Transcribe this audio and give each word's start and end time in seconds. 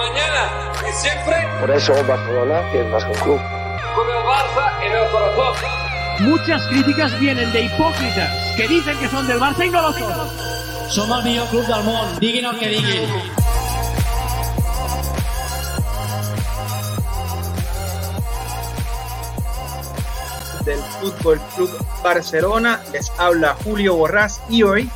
mañana 0.00 0.72
y 0.88 0.92
siempre. 0.92 1.36
Por 1.60 1.70
eso 1.70 1.92
Barcelona 2.06 2.62
es 2.72 2.86
más 2.86 3.04
que 3.04 3.10
un 3.10 3.18
club. 3.18 3.40
Con 3.94 4.08
el 4.08 4.22
Barça 4.24 4.64
en 4.82 4.92
el 4.92 5.10
corazón. 5.10 5.54
Muchas 6.20 6.66
críticas 6.68 7.18
vienen 7.20 7.52
de 7.52 7.62
hipócritas 7.62 8.30
que 8.56 8.68
dicen 8.68 8.98
que 8.98 9.08
son 9.08 9.26
del 9.26 9.38
Barça 9.38 9.66
y 9.66 9.70
no 9.70 9.82
lo 9.82 9.92
son. 9.92 10.12
Som 10.88 11.12
el 11.12 11.24
millor 11.24 11.46
club 11.48 11.66
del 11.66 11.84
món, 11.84 12.18
diguin 12.18 12.44
el 12.46 12.58
que 12.58 12.68
diguin. 12.68 13.08
del 20.64 20.78
Fútbol 21.00 21.40
Club 21.54 21.70
Barcelona. 22.02 22.80
Les 22.92 23.10
habla 23.18 23.56
Julio 23.64 23.94
Borrás 23.94 24.40
y 24.48 24.62
hoy 24.62 24.90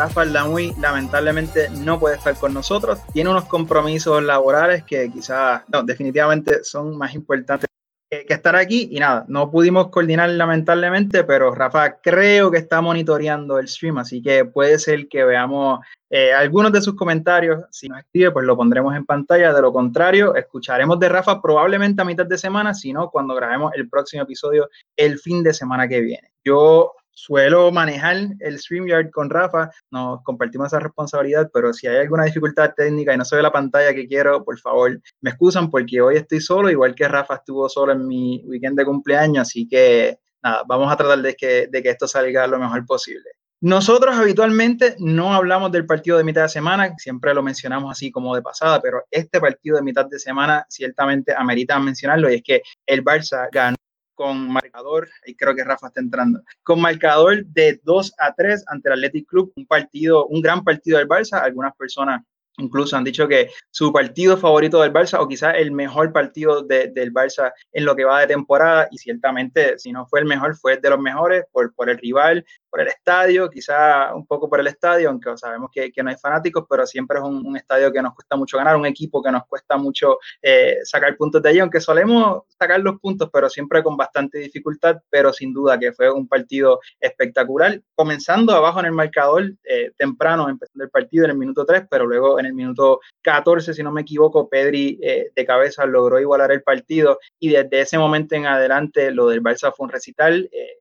Rafa 0.00 0.24
Lamuy 0.24 0.72
lamentablemente 0.80 1.68
no 1.68 2.00
puede 2.00 2.16
estar 2.16 2.34
con 2.34 2.54
nosotros. 2.54 3.00
Tiene 3.12 3.28
unos 3.28 3.44
compromisos 3.44 4.22
laborales 4.22 4.82
que 4.82 5.10
quizás, 5.10 5.62
no, 5.68 5.82
definitivamente 5.82 6.64
son 6.64 6.96
más 6.96 7.14
importantes 7.14 7.68
que, 8.10 8.24
estar 8.26 8.56
aquí. 8.56 8.88
Y 8.92 8.98
nada, 8.98 9.26
no 9.28 9.50
pudimos 9.50 9.88
coordinar 9.88 10.30
lamentablemente, 10.30 11.22
pero 11.24 11.54
Rafa 11.54 12.00
creo 12.00 12.50
que 12.50 12.56
está 12.56 12.80
monitoreando 12.80 13.58
el 13.58 13.68
stream, 13.68 13.98
así 13.98 14.22
que 14.22 14.46
puede 14.46 14.78
ser 14.78 15.06
que 15.06 15.22
veamos 15.22 15.80
eh, 16.08 16.32
algunos 16.32 16.72
de 16.72 16.80
sus 16.80 16.94
comentarios. 16.96 17.62
Si 17.70 17.86
nos 17.86 17.98
escribe, 17.98 18.30
pues 18.30 18.46
lo 18.46 18.56
pondremos 18.56 18.96
en 18.96 19.04
pantalla. 19.04 19.52
De 19.52 19.60
lo 19.60 19.70
contrario, 19.70 20.34
escucharemos 20.34 20.98
de 20.98 21.10
Rafa 21.10 21.42
probablemente 21.42 22.00
a 22.00 22.06
mitad 22.06 22.24
de 22.24 22.38
semana, 22.38 22.72
sino 22.72 23.10
cuando 23.10 23.34
grabemos 23.34 23.74
el 23.74 23.86
próximo 23.86 24.22
episodio 24.22 24.70
el 24.96 25.18
fin 25.18 25.42
de 25.42 25.52
semana 25.52 25.86
que 25.86 26.00
viene. 26.00 26.32
Yo 26.42 26.94
suelo 27.12 27.70
manejar 27.70 28.16
el 28.38 28.58
StreamYard 28.58 29.10
con 29.10 29.30
Rafa, 29.30 29.70
nos 29.90 30.22
compartimos 30.22 30.68
esa 30.68 30.80
responsabilidad, 30.80 31.50
pero 31.52 31.72
si 31.72 31.86
hay 31.86 31.98
alguna 31.98 32.24
dificultad 32.24 32.72
técnica 32.76 33.14
y 33.14 33.16
no 33.16 33.24
se 33.24 33.36
ve 33.36 33.42
la 33.42 33.52
pantalla 33.52 33.94
que 33.94 34.06
quiero, 34.06 34.44
por 34.44 34.58
favor, 34.58 35.00
me 35.20 35.30
excusan 35.30 35.70
porque 35.70 36.00
hoy 36.00 36.16
estoy 36.16 36.40
solo, 36.40 36.70
igual 36.70 36.94
que 36.94 37.08
Rafa 37.08 37.36
estuvo 37.36 37.68
solo 37.68 37.92
en 37.92 38.06
mi 38.06 38.42
weekend 38.46 38.78
de 38.78 38.84
cumpleaños, 38.84 39.48
así 39.48 39.68
que 39.68 40.18
nada, 40.42 40.62
vamos 40.66 40.92
a 40.92 40.96
tratar 40.96 41.20
de 41.20 41.34
que, 41.34 41.68
de 41.70 41.82
que 41.82 41.90
esto 41.90 42.06
salga 42.06 42.46
lo 42.46 42.58
mejor 42.58 42.84
posible. 42.86 43.30
Nosotros 43.62 44.16
habitualmente 44.16 44.96
no 44.98 45.34
hablamos 45.34 45.70
del 45.70 45.84
partido 45.84 46.16
de 46.16 46.24
mitad 46.24 46.42
de 46.42 46.48
semana, 46.48 46.94
siempre 46.96 47.34
lo 47.34 47.42
mencionamos 47.42 47.92
así 47.92 48.10
como 48.10 48.34
de 48.34 48.40
pasada, 48.40 48.80
pero 48.80 49.02
este 49.10 49.38
partido 49.38 49.76
de 49.76 49.82
mitad 49.82 50.06
de 50.06 50.18
semana 50.18 50.64
ciertamente 50.70 51.34
amerita 51.36 51.78
mencionarlo 51.78 52.30
y 52.30 52.36
es 52.36 52.42
que 52.42 52.62
el 52.86 53.04
Barça 53.04 53.48
ganó 53.52 53.76
con 54.20 54.52
marcador, 54.52 55.08
y 55.24 55.34
creo 55.34 55.54
que 55.54 55.64
Rafa 55.64 55.86
está 55.86 55.98
entrando, 55.98 56.42
con 56.62 56.78
marcador 56.78 57.42
de 57.46 57.80
2 57.82 58.12
a 58.18 58.34
3 58.34 58.64
ante 58.66 58.90
el 58.90 58.92
Athletic 58.92 59.26
Club, 59.26 59.50
un 59.56 59.66
partido, 59.66 60.26
un 60.26 60.42
gran 60.42 60.62
partido 60.62 60.98
del 60.98 61.08
Barça, 61.08 61.40
algunas 61.42 61.74
personas 61.74 62.20
Incluso 62.60 62.96
han 62.96 63.04
dicho 63.04 63.26
que 63.26 63.50
su 63.70 63.92
partido 63.92 64.36
favorito 64.36 64.80
del 64.80 64.92
Barça 64.92 65.18
o 65.20 65.26
quizás 65.26 65.54
el 65.56 65.72
mejor 65.72 66.12
partido 66.12 66.62
de, 66.62 66.88
del 66.88 67.12
Barça 67.12 67.52
en 67.72 67.84
lo 67.84 67.96
que 67.96 68.04
va 68.04 68.20
de 68.20 68.26
temporada 68.28 68.88
y 68.90 68.98
ciertamente 68.98 69.78
si 69.78 69.92
no 69.92 70.06
fue 70.06 70.20
el 70.20 70.26
mejor 70.26 70.56
fue 70.56 70.76
de 70.76 70.90
los 70.90 70.98
mejores 70.98 71.44
por, 71.52 71.72
el 71.88 71.98
rival, 71.98 72.44
por 72.68 72.80
el 72.80 72.88
estadio, 72.88 73.48
quizás 73.48 74.12
un 74.14 74.26
poco 74.26 74.48
por 74.48 74.60
el 74.60 74.66
estadio, 74.66 75.08
aunque 75.08 75.36
sabemos 75.36 75.70
que, 75.72 75.90
no 76.02 76.10
hay 76.10 76.16
fanáticos, 76.16 76.64
pero 76.68 76.86
siempre 76.86 77.18
es 77.18 77.24
un, 77.24 77.46
un, 77.46 77.56
estadio 77.56 77.92
que 77.92 78.00
nos 78.00 78.14
cuesta 78.14 78.36
mucho 78.36 78.56
ganar, 78.56 78.76
un 78.76 78.86
equipo 78.86 79.22
que 79.22 79.30
nos 79.30 79.46
cuesta 79.46 79.76
mucho 79.76 80.18
eh, 80.42 80.78
sacar 80.84 81.16
puntos 81.16 81.42
de 81.42 81.48
allí, 81.50 81.58
aunque 81.58 81.80
solemos 81.80 82.42
sacar 82.58 82.80
los 82.80 82.98
puntos, 83.00 83.28
pero 83.32 83.48
siempre 83.48 83.82
con 83.82 83.96
bastante 83.96 84.38
dificultad, 84.38 84.96
pero 85.10 85.32
sin 85.32 85.52
duda 85.52 85.78
que 85.78 85.92
fue 85.92 86.10
un 86.10 86.28
partido 86.28 86.80
espectacular, 87.00 87.80
comenzando 87.94 88.54
abajo 88.54 88.80
en 88.80 88.86
el 88.86 88.92
marcador 88.92 89.52
eh, 89.64 89.92
temprano, 89.96 90.48
empezando 90.48 90.84
el 90.84 90.90
partido 90.90 91.24
en 91.24 91.32
el 91.32 91.36
minuto 91.36 91.64
3, 91.64 91.86
pero 91.90 92.06
luego 92.06 92.38
en 92.38 92.46
el 92.46 92.49
minuto 92.54 93.00
14, 93.22 93.74
si 93.74 93.82
no 93.82 93.92
me 93.92 94.02
equivoco, 94.02 94.48
Pedri 94.48 94.98
eh, 95.02 95.30
de 95.34 95.44
cabeza 95.44 95.86
logró 95.86 96.18
igualar 96.18 96.52
el 96.52 96.62
partido 96.62 97.18
y 97.38 97.50
desde 97.50 97.80
ese 97.80 97.98
momento 97.98 98.34
en 98.34 98.46
adelante 98.46 99.10
lo 99.10 99.28
del 99.28 99.42
Barça 99.42 99.72
fue 99.74 99.84
un 99.84 99.92
recital. 99.92 100.48
Eh, 100.52 100.80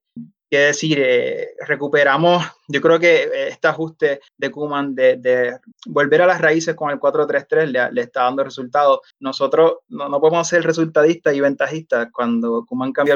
Quiere 0.49 0.66
decir, 0.66 0.99
eh, 0.99 1.49
recuperamos, 1.67 2.44
yo 2.67 2.81
creo 2.81 2.99
que 2.99 3.23
eh, 3.23 3.49
este 3.49 3.67
ajuste 3.67 4.21
de 4.35 4.49
Kuman 4.49 4.95
de, 4.95 5.17
de, 5.17 5.59
volver 5.85 6.23
a 6.23 6.27
las 6.27 6.41
raíces 6.41 6.73
con 6.73 6.89
el 6.89 6.99
4-3-3 6.99 7.66
le, 7.67 7.91
le, 7.91 8.01
está 8.01 8.23
dando 8.23 8.44
resultados. 8.44 9.01
Nosotros 9.19 9.77
no, 9.89 10.09
no 10.09 10.19
podemos 10.19 10.47
ser 10.47 10.63
resultadistas 10.63 11.35
y 11.35 11.41
ventajistas. 11.41 12.07
Cuando 12.11 12.65
Kuman 12.65 12.91
cambió 12.91 13.15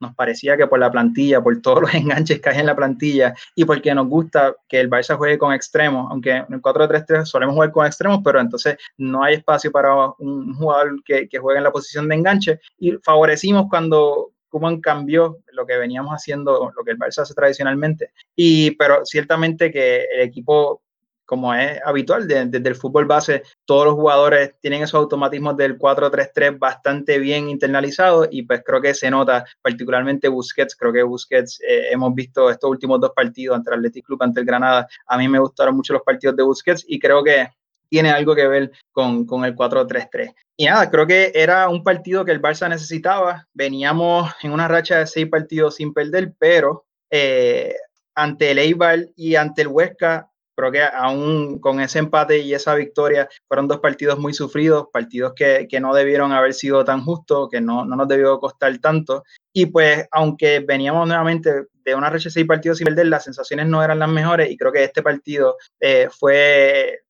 nos 0.00 0.14
parecía 0.14 0.56
que 0.56 0.66
por 0.66 0.78
la 0.78 0.90
plantilla, 0.90 1.42
por 1.42 1.60
todos 1.60 1.82
los 1.82 1.94
enganches 1.94 2.40
que 2.40 2.48
hay 2.48 2.58
en 2.58 2.66
la 2.66 2.76
plantilla 2.76 3.34
y 3.54 3.64
porque 3.64 3.94
nos 3.94 4.08
gusta 4.08 4.54
que 4.68 4.80
el 4.80 4.90
Barça 4.90 5.16
juegue 5.16 5.38
con 5.38 5.52
extremos, 5.52 6.08
aunque 6.10 6.30
en 6.30 6.46
el 6.50 6.62
4-3-3 6.62 7.24
solemos 7.24 7.54
jugar 7.54 7.70
con 7.70 7.86
extremos, 7.86 8.20
pero 8.24 8.40
entonces 8.40 8.76
no 8.96 9.22
hay 9.22 9.34
espacio 9.34 9.70
para 9.70 9.94
un 10.18 10.54
jugador 10.54 11.02
que, 11.04 11.28
que 11.28 11.38
juegue 11.38 11.58
en 11.58 11.64
la 11.64 11.72
posición 11.72 12.08
de 12.08 12.14
enganche 12.14 12.60
y 12.78 12.92
favorecimos 13.02 13.66
cuando 13.68 14.32
Kuman 14.50 14.80
cambió 14.80 15.38
lo 15.52 15.64
que 15.64 15.76
veníamos 15.76 16.12
haciendo, 16.12 16.72
lo 16.76 16.84
que 16.84 16.90
el 16.90 16.98
Barça 16.98 17.22
hace 17.22 17.34
tradicionalmente. 17.34 18.10
Y, 18.34 18.72
pero 18.72 19.06
ciertamente 19.06 19.70
que 19.70 20.04
el 20.12 20.20
equipo 20.22 20.82
como 21.30 21.54
es 21.54 21.80
habitual 21.84 22.26
desde 22.26 22.58
de, 22.58 22.68
el 22.68 22.74
fútbol 22.74 23.04
base, 23.04 23.44
todos 23.64 23.84
los 23.84 23.94
jugadores 23.94 24.56
tienen 24.60 24.82
esos 24.82 24.98
automatismos 24.98 25.56
del 25.56 25.78
4-3-3 25.78 26.58
bastante 26.58 27.20
bien 27.20 27.48
internalizados 27.48 28.26
y 28.32 28.42
pues 28.42 28.64
creo 28.66 28.80
que 28.80 28.94
se 28.94 29.08
nota 29.12 29.46
particularmente 29.62 30.26
Busquets, 30.26 30.74
creo 30.74 30.92
que 30.92 31.04
Busquets 31.04 31.60
eh, 31.60 31.92
hemos 31.92 32.12
visto 32.16 32.50
estos 32.50 32.68
últimos 32.68 33.00
dos 33.00 33.12
partidos 33.14 33.56
ante 33.56 33.70
el 33.70 33.76
Athletic 33.76 34.06
Club, 34.06 34.20
ante 34.24 34.40
el 34.40 34.46
Granada, 34.46 34.88
a 35.06 35.18
mí 35.18 35.28
me 35.28 35.38
gustaron 35.38 35.76
mucho 35.76 35.92
los 35.92 36.02
partidos 36.02 36.34
de 36.34 36.42
Busquets 36.42 36.84
y 36.88 36.98
creo 36.98 37.22
que 37.22 37.46
tiene 37.88 38.10
algo 38.10 38.34
que 38.34 38.48
ver 38.48 38.72
con, 38.90 39.24
con 39.24 39.44
el 39.44 39.54
4-3-3. 39.54 40.34
Y 40.56 40.64
nada, 40.64 40.90
creo 40.90 41.06
que 41.06 41.30
era 41.32 41.68
un 41.68 41.84
partido 41.84 42.24
que 42.24 42.32
el 42.32 42.42
Barça 42.42 42.68
necesitaba, 42.68 43.46
veníamos 43.54 44.32
en 44.42 44.50
una 44.50 44.66
racha 44.66 44.98
de 44.98 45.06
seis 45.06 45.28
partidos 45.28 45.76
sin 45.76 45.94
perder, 45.94 46.32
pero 46.40 46.86
eh, 47.08 47.76
ante 48.16 48.50
el 48.50 48.58
Eibar 48.58 49.06
y 49.14 49.36
ante 49.36 49.62
el 49.62 49.68
Huesca 49.68 50.29
creo 50.60 50.72
que 50.72 50.82
aún 50.82 51.58
con 51.58 51.80
ese 51.80 51.98
empate 51.98 52.38
y 52.38 52.54
esa 52.54 52.74
victoria 52.74 53.28
fueron 53.48 53.66
dos 53.66 53.80
partidos 53.80 54.18
muy 54.18 54.34
sufridos, 54.34 54.88
partidos 54.92 55.32
que, 55.34 55.66
que 55.68 55.80
no 55.80 55.94
debieron 55.94 56.32
haber 56.32 56.54
sido 56.54 56.84
tan 56.84 57.04
justos, 57.04 57.48
que 57.50 57.60
no, 57.60 57.84
no, 57.84 57.96
nos 57.96 58.08
debió 58.08 58.38
costar 58.38 58.76
tanto. 58.78 59.24
Y 59.52 59.66
pues, 59.66 60.06
aunque 60.12 60.60
veníamos 60.60 61.08
nuevamente 61.08 61.64
de 61.84 61.94
una 61.94 62.10
racha 62.10 62.24
de 62.24 62.30
seis 62.30 62.46
partidos 62.46 62.78
sin 62.78 62.84
perder, 62.84 63.06
las 63.06 63.24
sensaciones 63.24 63.66
no 63.66 63.82
eran 63.82 63.98
las 63.98 64.08
mejores 64.08 64.50
y 64.50 64.56
creo 64.56 64.72
que 64.72 64.84
este 64.84 65.02
partido 65.02 65.56
eh, 65.80 66.08
fue 66.10 67.00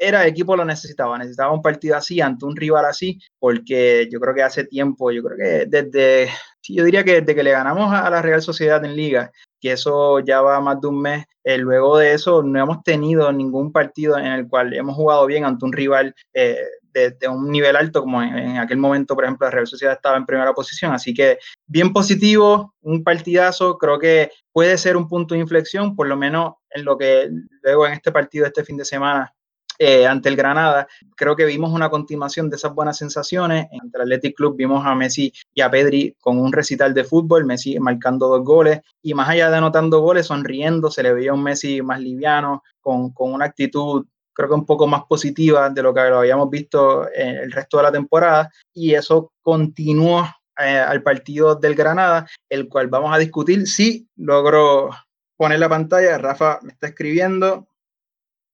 era 0.00 0.22
el 0.22 0.28
equipo 0.28 0.56
lo 0.56 0.64
necesitaba, 0.64 1.18
necesitaba 1.18 1.52
un 1.52 1.62
partido 1.62 1.96
así 1.96 2.20
ante 2.20 2.44
un 2.44 2.56
rival 2.56 2.84
así, 2.84 3.18
porque 3.38 4.08
yo 4.10 4.20
creo 4.20 4.34
que 4.34 4.42
hace 4.42 4.64
tiempo, 4.64 5.10
yo 5.10 5.22
creo 5.22 5.36
que 5.38 5.66
desde, 5.66 6.30
yo 6.62 6.84
diría 6.84 7.04
que 7.04 7.20
desde 7.20 7.34
que 7.34 7.42
le 7.42 7.52
ganamos 7.52 7.92
a 7.92 8.10
la 8.10 8.22
Real 8.22 8.42
Sociedad 8.42 8.84
en 8.84 8.96
Liga, 8.96 9.30
que 9.60 9.72
eso 9.72 10.20
ya 10.20 10.40
va 10.40 10.60
más 10.60 10.80
de 10.80 10.88
un 10.88 11.00
mes, 11.00 11.24
eh, 11.44 11.58
luego 11.58 11.98
de 11.98 12.12
eso 12.12 12.42
no 12.42 12.60
hemos 12.60 12.82
tenido 12.82 13.32
ningún 13.32 13.72
partido 13.72 14.18
en 14.18 14.26
el 14.26 14.48
cual 14.48 14.74
hemos 14.74 14.94
jugado 14.94 15.26
bien 15.26 15.44
ante 15.44 15.64
un 15.64 15.72
rival 15.72 16.14
eh, 16.34 16.58
de, 16.92 17.10
de, 17.12 17.28
un 17.28 17.50
nivel 17.50 17.76
alto, 17.76 18.00
como 18.02 18.22
en, 18.22 18.36
en, 18.36 18.58
aquel 18.58 18.78
momento, 18.78 19.14
por 19.14 19.24
ejemplo, 19.24 19.46
la 19.46 19.50
Real 19.52 19.66
Sociedad 19.66 19.94
estaba 19.94 20.16
en 20.16 20.26
primera 20.26 20.52
posición, 20.52 20.92
así 20.92 21.14
que 21.14 21.38
bien 21.66 21.92
positivo, 21.92 22.74
un 22.82 23.02
partidazo, 23.02 23.78
creo 23.78 23.98
que 23.98 24.30
puede 24.52 24.76
ser 24.78 24.96
un 24.96 25.08
punto 25.08 25.34
de 25.34 25.40
inflexión, 25.40 25.96
por 25.96 26.08
lo 26.08 26.16
menos 26.16 26.54
en 26.70 26.84
lo 26.84 26.98
que 26.98 27.30
luego 27.62 27.86
en 27.86 27.94
este 27.94 28.12
partido, 28.12 28.46
este 28.46 28.64
fin 28.64 28.76
de 28.76 28.84
semana, 28.84 29.32
eh, 29.78 30.06
ante 30.06 30.28
el 30.28 30.36
Granada. 30.36 30.88
Creo 31.16 31.36
que 31.36 31.44
vimos 31.44 31.72
una 31.72 31.88
continuación 31.90 32.50
de 32.50 32.56
esas 32.56 32.74
buenas 32.74 32.96
sensaciones. 32.96 33.68
Ante 33.80 33.98
el 33.98 34.02
Athletic 34.02 34.36
Club 34.36 34.56
vimos 34.56 34.84
a 34.84 34.94
Messi 34.94 35.32
y 35.54 35.60
a 35.60 35.70
Pedri 35.70 36.16
con 36.20 36.38
un 36.38 36.52
recital 36.52 36.94
de 36.94 37.04
fútbol, 37.04 37.44
Messi 37.44 37.78
marcando 37.78 38.28
dos 38.28 38.44
goles 38.44 38.80
y 39.02 39.14
más 39.14 39.28
allá 39.28 39.50
de 39.50 39.56
anotando 39.56 40.00
goles, 40.00 40.26
sonriendo, 40.26 40.90
se 40.90 41.02
le 41.02 41.12
veía 41.12 41.32
un 41.32 41.42
Messi 41.42 41.82
más 41.82 42.00
liviano, 42.00 42.62
con, 42.80 43.12
con 43.12 43.32
una 43.32 43.46
actitud 43.46 44.06
creo 44.32 44.50
que 44.50 44.54
un 44.54 44.66
poco 44.66 44.86
más 44.86 45.02
positiva 45.08 45.68
de 45.68 45.82
lo 45.82 45.92
que 45.92 46.08
lo 46.08 46.20
habíamos 46.20 46.48
visto 46.48 47.08
en 47.12 47.38
el 47.38 47.50
resto 47.50 47.78
de 47.78 47.82
la 47.82 47.90
temporada 47.90 48.48
y 48.72 48.94
eso 48.94 49.32
continuó 49.42 50.24
eh, 50.60 50.78
al 50.78 51.02
partido 51.02 51.54
del 51.54 51.76
Granada, 51.76 52.26
el 52.48 52.68
cual 52.68 52.88
vamos 52.88 53.14
a 53.14 53.18
discutir 53.18 53.68
si 53.68 54.08
logro 54.16 54.90
poner 55.36 55.60
la 55.60 55.68
pantalla. 55.68 56.18
Rafa 56.18 56.58
me 56.62 56.72
está 56.72 56.88
escribiendo. 56.88 57.67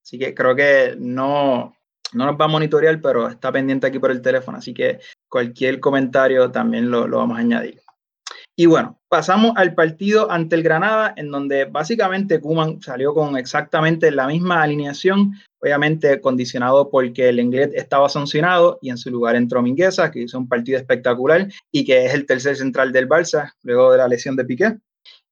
Así 0.04 0.18
que 0.18 0.34
creo 0.34 0.54
que 0.54 0.94
no, 0.98 1.74
no 2.12 2.26
nos 2.26 2.36
va 2.36 2.44
a 2.44 2.48
monitorear, 2.48 3.00
pero 3.00 3.28
está 3.28 3.50
pendiente 3.50 3.86
aquí 3.86 3.98
por 3.98 4.10
el 4.10 4.20
teléfono. 4.20 4.58
Así 4.58 4.74
que 4.74 5.00
cualquier 5.28 5.80
comentario 5.80 6.50
también 6.50 6.90
lo, 6.90 7.08
lo 7.08 7.16
vamos 7.18 7.38
a 7.38 7.40
añadir. 7.40 7.80
Y 8.56 8.66
bueno, 8.66 9.00
pasamos 9.08 9.52
al 9.56 9.74
partido 9.74 10.30
ante 10.30 10.54
el 10.54 10.62
Granada, 10.62 11.12
en 11.16 11.30
donde 11.30 11.64
básicamente 11.64 12.40
Kuman 12.40 12.80
salió 12.82 13.12
con 13.12 13.36
exactamente 13.36 14.12
la 14.12 14.28
misma 14.28 14.62
alineación, 14.62 15.32
obviamente 15.60 16.20
condicionado 16.20 16.88
porque 16.88 17.30
el 17.30 17.40
inglés 17.40 17.70
estaba 17.74 18.08
sancionado 18.08 18.78
y 18.80 18.90
en 18.90 18.98
su 18.98 19.10
lugar 19.10 19.34
entró 19.34 19.60
Mingueza, 19.60 20.12
que 20.12 20.20
hizo 20.20 20.38
un 20.38 20.48
partido 20.48 20.78
espectacular 20.78 21.48
y 21.72 21.84
que 21.84 22.04
es 22.04 22.14
el 22.14 22.26
tercer 22.26 22.56
central 22.56 22.92
del 22.92 23.08
Barça, 23.08 23.52
luego 23.62 23.90
de 23.90 23.98
la 23.98 24.06
lesión 24.06 24.36
de 24.36 24.44
Piqué. 24.44 24.78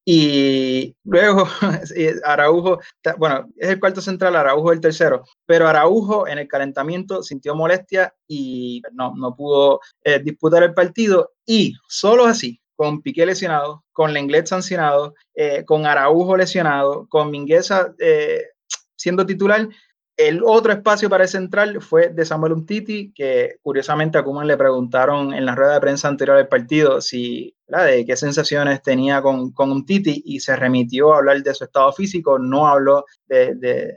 Y 0.04 0.96
luego 1.04 1.46
Araujo, 2.24 2.80
bueno, 3.18 3.48
es 3.56 3.70
el 3.70 3.80
cuarto 3.80 4.00
central, 4.00 4.34
Araujo 4.34 4.72
el 4.72 4.80
tercero, 4.80 5.24
pero 5.46 5.68
Araujo 5.68 6.26
en 6.26 6.38
el 6.38 6.48
calentamiento 6.48 7.22
sintió 7.22 7.54
molestia 7.54 8.12
y 8.26 8.82
no, 8.92 9.14
no 9.16 9.36
pudo 9.36 9.80
eh, 10.02 10.18
disputar 10.18 10.62
el 10.64 10.74
partido. 10.74 11.32
Y 11.46 11.74
solo 11.86 12.24
así, 12.26 12.60
con 12.74 13.00
Piqué 13.02 13.26
lesionado, 13.26 13.84
con 13.92 14.12
Lenglet 14.12 14.46
sancionado, 14.46 15.14
eh, 15.34 15.64
con 15.64 15.86
Araujo 15.86 16.36
lesionado, 16.36 17.06
con 17.08 17.30
Mingueza 17.30 17.94
eh, 18.00 18.42
siendo 18.96 19.24
titular, 19.24 19.68
el 20.16 20.42
otro 20.44 20.72
espacio 20.72 21.08
para 21.08 21.24
el 21.24 21.30
central 21.30 21.80
fue 21.80 22.08
de 22.08 22.24
Samuel 22.24 22.52
Umtiti, 22.52 23.12
que 23.14 23.56
curiosamente 23.62 24.18
a 24.18 24.22
Kuman 24.22 24.46
le 24.46 24.56
preguntaron 24.56 25.32
en 25.32 25.46
la 25.46 25.54
rueda 25.54 25.74
de 25.74 25.80
prensa 25.80 26.08
anterior 26.08 26.36
al 26.36 26.48
partido 26.48 27.00
si, 27.00 27.56
de 27.80 28.04
qué 28.04 28.16
sensaciones 28.16 28.82
tenía 28.82 29.22
con, 29.22 29.52
con 29.52 29.72
Umtiti 29.72 30.22
y 30.26 30.40
se 30.40 30.54
remitió 30.56 31.14
a 31.14 31.18
hablar 31.18 31.42
de 31.42 31.54
su 31.54 31.64
estado 31.64 31.92
físico, 31.92 32.38
no 32.38 32.68
habló 32.68 33.04
de, 33.26 33.96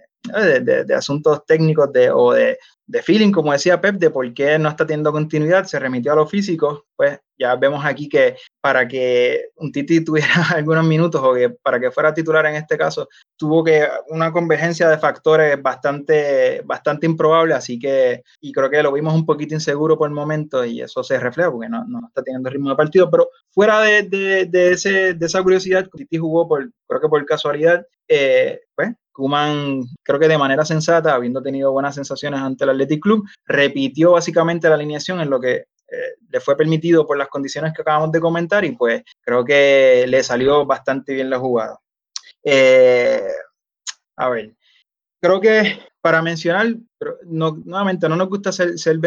asuntos 0.95 1.45
técnicos 1.45 1.91
de, 1.91 2.09
o 2.11 2.33
de, 2.33 2.57
feeling, 3.03 3.31
como 3.31 3.51
decía 3.51 3.81
Pep, 3.81 3.95
de 3.95 4.09
por 4.09 4.31
qué 4.33 4.59
no 4.59 4.69
está 4.69 4.85
teniendo 4.85 5.11
continuidad, 5.11 5.65
se 5.65 5.79
remitió 5.79 6.13
a 6.13 6.15
lo 6.15 6.27
físico, 6.27 6.85
pues 6.95 7.19
ya 7.37 7.55
vemos 7.55 7.83
aquí 7.83 8.07
que 8.07 8.37
para 8.61 8.87
que 8.87 9.49
un 9.55 9.71
Titi 9.71 9.99
tuviera 10.05 10.49
algunos 10.53 10.85
minutos 10.85 11.21
o 11.23 11.33
que 11.33 11.49
para 11.49 11.79
que 11.79 11.91
fuera 11.91 12.13
titular 12.13 12.45
en 12.45 12.55
este 12.55 12.77
caso, 12.77 13.07
tuvo 13.35 13.63
que 13.63 13.87
una 14.09 14.31
convergencia 14.31 14.87
de 14.89 14.97
factores 14.97 15.61
bastante, 15.61 16.61
bastante 16.63 17.05
improbable, 17.05 17.53
así 17.53 17.79
que, 17.79 18.23
y 18.39 18.51
creo 18.51 18.69
que 18.69 18.83
lo 18.83 18.93
vimos 18.93 19.13
un 19.13 19.25
poquito 19.25 19.53
inseguro 19.53 19.97
por 19.97 20.07
el 20.07 20.15
momento 20.15 20.63
y 20.63 20.81
eso 20.81 21.03
se 21.03 21.19
refleja 21.19 21.51
porque 21.51 21.69
no, 21.69 21.83
no 21.85 22.07
está 22.07 22.23
teniendo 22.23 22.49
ritmo 22.49 22.69
de 22.69 22.75
partido, 22.75 23.09
pero 23.09 23.29
fuera 23.51 23.81
de, 23.81 24.03
de, 24.03 24.45
de, 24.45 24.71
ese, 24.71 25.13
de 25.13 25.25
esa 25.25 25.41
curiosidad, 25.43 25.87
Titi 25.95 26.17
jugó 26.17 26.47
por, 26.47 26.69
creo 26.87 27.01
que 27.01 27.09
por 27.09 27.25
casualidad, 27.25 27.85
eh, 28.07 28.61
pues 28.75 28.93
Kuman, 29.15 29.83
creo 30.03 30.19
que 30.19 30.27
de 30.27 30.37
manera 30.37 30.65
sensata, 30.65 31.15
habiendo 31.15 31.41
tenido 31.41 31.71
buenas 31.71 31.95
sensaciones 31.95 32.41
ante 32.41 32.65
el 32.65 32.71
Athletic 32.71 33.01
Club, 33.01 33.25
repitió 33.45 34.11
básicamente 34.11 34.67
la 34.67 34.75
alineación 34.75 35.21
en 35.21 35.29
lo 35.29 35.39
que 35.39 35.53
eh, 35.55 36.15
le 36.29 36.39
fue 36.41 36.57
permitido 36.57 37.07
por 37.07 37.17
las 37.17 37.29
condiciones 37.29 37.71
que 37.73 37.81
acabamos 37.81 38.11
de 38.11 38.19
comentar 38.19 38.65
y 38.65 38.73
pues 38.73 39.03
creo 39.21 39.45
que 39.45 40.03
le 40.05 40.21
salió 40.21 40.65
bastante 40.65 41.13
bien 41.13 41.29
la 41.29 41.39
jugada. 41.39 41.79
Eh, 42.43 43.23
a 44.17 44.27
ver, 44.27 44.53
creo 45.21 45.39
que 45.39 45.79
para 46.01 46.21
mencionar, 46.21 46.75
nuevamente 47.23 48.09
no 48.09 48.17
nos 48.17 48.27
gusta 48.27 48.51
ser, 48.51 48.77
ser 48.77 48.99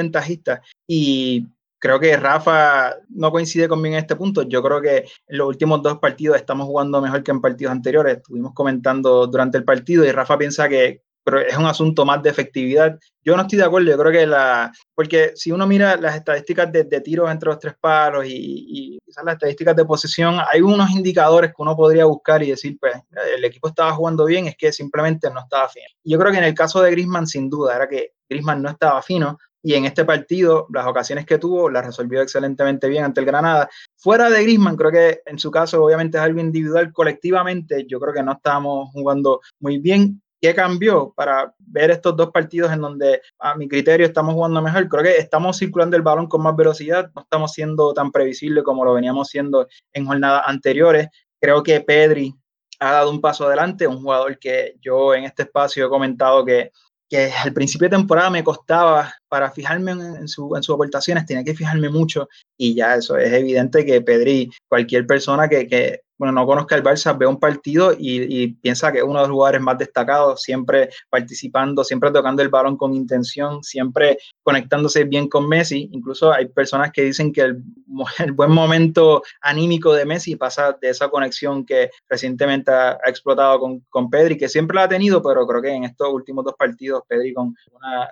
y 0.86 1.46
creo 1.78 2.00
que 2.00 2.16
Rafa 2.16 2.94
no 3.10 3.30
coincide 3.30 3.68
conmigo 3.68 3.94
en 3.94 4.00
este 4.00 4.16
punto. 4.16 4.42
Yo 4.42 4.62
creo 4.62 4.80
que 4.80 4.96
en 4.98 5.38
los 5.38 5.48
últimos 5.48 5.82
dos 5.82 5.98
partidos 5.98 6.36
estamos 6.36 6.66
jugando 6.66 7.00
mejor 7.00 7.22
que 7.22 7.30
en 7.30 7.40
partidos 7.40 7.72
anteriores. 7.72 8.18
Estuvimos 8.18 8.52
comentando 8.54 9.26
durante 9.26 9.58
el 9.58 9.64
partido 9.64 10.04
y 10.04 10.12
Rafa 10.12 10.38
piensa 10.38 10.68
que 10.68 11.02
es 11.36 11.56
un 11.56 11.66
asunto 11.66 12.04
más 12.04 12.22
de 12.22 12.30
efectividad. 12.30 12.98
Yo 13.22 13.36
no 13.36 13.42
estoy 13.42 13.58
de 13.58 13.64
acuerdo, 13.64 13.90
yo 13.90 13.98
creo 13.98 14.12
que 14.12 14.26
la, 14.26 14.72
porque 14.94 15.32
si 15.34 15.52
uno 15.52 15.66
mira 15.66 15.96
las 15.96 16.16
estadísticas 16.16 16.72
de, 16.72 16.84
tiros 17.00 17.30
entre 17.30 17.50
los 17.50 17.58
tres 17.58 17.74
palos 17.78 18.24
y, 18.26 18.98
quizás 19.04 19.24
las 19.24 19.34
estadísticas 19.34 19.76
de 19.76 19.84
posesión, 19.84 20.38
hay 20.50 20.60
unos 20.62 20.90
indicadores 20.90 21.50
que 21.50 21.62
uno 21.62 21.76
podría 21.76 22.06
buscar 22.06 22.42
y 22.42 22.50
decir, 22.50 22.78
pues, 22.80 22.94
el 23.36 23.44
equipo 23.44 23.68
estaba 23.68 23.92
jugando 23.92 24.24
bien, 24.24 24.46
es 24.46 24.56
que 24.56 24.72
simplemente 24.72 25.30
no 25.30 25.40
estaba 25.40 25.68
fino. 25.68 25.86
Yo 26.04 26.18
creo 26.18 26.32
que 26.32 26.38
en 26.38 26.44
el 26.44 26.54
caso 26.54 26.80
de 26.80 26.90
Grisman, 26.90 27.26
sin 27.26 27.50
duda, 27.50 27.76
era 27.76 27.88
que 27.88 28.12
Grisman 28.28 28.62
no 28.62 28.70
estaba 28.70 29.02
fino, 29.02 29.38
y 29.62 29.74
en 29.74 29.84
este 29.84 30.04
partido, 30.04 30.66
las 30.72 30.86
ocasiones 30.86 31.26
que 31.26 31.38
tuvo, 31.38 31.68
las 31.68 31.84
resolvió 31.84 32.22
excelentemente 32.22 32.88
bien 32.88 33.04
ante 33.04 33.20
el 33.20 33.26
Granada. 33.26 33.68
Fuera 33.96 34.30
de 34.30 34.42
Grisman, 34.42 34.76
creo 34.76 34.92
que 34.92 35.20
en 35.26 35.38
su 35.38 35.50
caso, 35.50 35.82
obviamente 35.82 36.18
es 36.18 36.24
algo 36.24 36.40
individual, 36.40 36.92
colectivamente, 36.92 37.84
yo 37.88 37.98
creo 37.98 38.14
que 38.14 38.22
no 38.22 38.32
estábamos 38.32 38.90
jugando 38.92 39.40
muy 39.60 39.78
bien. 39.78 40.22
¿Qué 40.40 40.54
cambió 40.54 41.12
para 41.16 41.52
ver 41.58 41.90
estos 41.90 42.16
dos 42.16 42.30
partidos 42.30 42.72
en 42.72 42.80
donde 42.80 43.20
a 43.40 43.56
mi 43.56 43.66
criterio 43.66 44.06
estamos 44.06 44.34
jugando 44.34 44.62
mejor? 44.62 44.88
Creo 44.88 45.02
que 45.02 45.16
estamos 45.16 45.58
circulando 45.58 45.96
el 45.96 46.02
balón 46.02 46.28
con 46.28 46.42
más 46.42 46.54
velocidad, 46.54 47.10
no 47.16 47.22
estamos 47.22 47.52
siendo 47.52 47.92
tan 47.92 48.12
previsibles 48.12 48.62
como 48.62 48.84
lo 48.84 48.94
veníamos 48.94 49.28
siendo 49.28 49.66
en 49.92 50.06
jornadas 50.06 50.44
anteriores. 50.46 51.08
Creo 51.40 51.64
que 51.64 51.80
Pedri 51.80 52.32
ha 52.78 52.92
dado 52.92 53.10
un 53.10 53.20
paso 53.20 53.46
adelante, 53.46 53.88
un 53.88 54.00
jugador 54.00 54.38
que 54.38 54.76
yo 54.80 55.12
en 55.12 55.24
este 55.24 55.42
espacio 55.42 55.86
he 55.86 55.88
comentado 55.88 56.44
que 56.44 56.70
que 57.08 57.32
al 57.32 57.52
principio 57.52 57.88
de 57.88 57.96
temporada 57.96 58.30
me 58.30 58.44
costaba 58.44 59.14
para 59.28 59.50
fijarme 59.50 59.92
en, 59.92 60.28
su, 60.28 60.54
en 60.54 60.62
sus 60.62 60.74
aportaciones, 60.74 61.26
tenía 61.26 61.44
que 61.44 61.54
fijarme 61.54 61.88
mucho 61.88 62.28
y 62.56 62.74
ya 62.74 62.96
eso 62.96 63.16
es 63.16 63.32
evidente 63.32 63.84
que 63.86 64.00
Pedri, 64.02 64.50
cualquier 64.68 65.06
persona 65.06 65.48
que, 65.48 65.66
que 65.66 66.02
bueno, 66.18 66.32
no 66.32 66.46
conozca 66.46 66.74
el 66.74 66.82
Barça, 66.82 67.16
ve 67.16 67.26
un 67.26 67.38
partido 67.38 67.94
y, 67.96 68.48
piensa 68.54 68.90
que 68.90 68.98
es 68.98 69.04
uno 69.04 69.20
de 69.20 69.28
los 69.28 69.34
jugadores 69.34 69.60
más 69.60 69.78
destacados, 69.78 70.42
siempre 70.42 70.90
participando, 71.08 71.84
siempre 71.84 72.10
tocando 72.10 72.42
el 72.42 72.48
balón 72.48 72.76
con 72.76 72.92
intención, 72.92 73.62
siempre 73.62 74.18
conectándose 74.42 75.04
bien 75.04 75.28
con 75.28 75.48
Messi. 75.48 75.88
Incluso 75.92 76.32
hay 76.32 76.48
personas 76.48 76.90
que 76.92 77.02
dicen 77.02 77.32
que 77.32 77.42
el, 77.42 77.62
buen 78.34 78.50
momento 78.50 79.22
anímico 79.40 79.94
de 79.94 80.04
Messi 80.04 80.34
pasa 80.34 80.76
de 80.80 80.90
esa 80.90 81.08
conexión 81.08 81.64
que 81.64 81.90
recientemente 82.08 82.72
ha, 82.72 82.98
explotado 83.06 83.60
con, 83.60 83.80
con, 83.88 84.10
Pedri, 84.10 84.36
que 84.36 84.48
siempre 84.48 84.74
la 84.74 84.84
ha 84.84 84.88
tenido, 84.88 85.22
pero 85.22 85.46
creo 85.46 85.62
que 85.62 85.70
en 85.72 85.84
estos 85.84 86.12
últimos 86.12 86.44
dos 86.44 86.54
partidos, 86.58 87.02
Pedri 87.06 87.32
con 87.32 87.54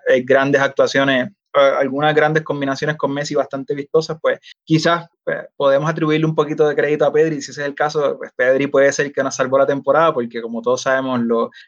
eh, 0.09 0.23
grandes 0.25 0.61
actuaciones 0.61 1.31
algunas 1.57 2.15
grandes 2.15 2.43
combinaciones 2.43 2.97
con 2.97 3.13
Messi 3.13 3.35
bastante 3.35 3.75
vistosas, 3.75 4.19
pues 4.21 4.39
quizás 4.65 5.07
pues, 5.25 5.39
podemos 5.57 5.89
atribuirle 5.89 6.27
un 6.27 6.35
poquito 6.35 6.69
de 6.69 6.75
crédito 6.75 7.05
a 7.05 7.13
Pedri. 7.13 7.43
Si 7.43 7.51
ese 7.51 7.63
es 7.63 7.67
el 7.67 7.75
caso, 7.75 8.17
pues 8.19 8.33
Pedri 8.37 8.67
puede 8.67 8.93
ser 8.93 9.13
que 9.13 9.23
nos 9.23 9.35
salvó 9.35 9.59
la 9.59 9.67
temporada, 9.67 10.13
porque 10.15 10.41
como 10.41 10.63
todos 10.63 10.83
sabemos, 10.83 11.21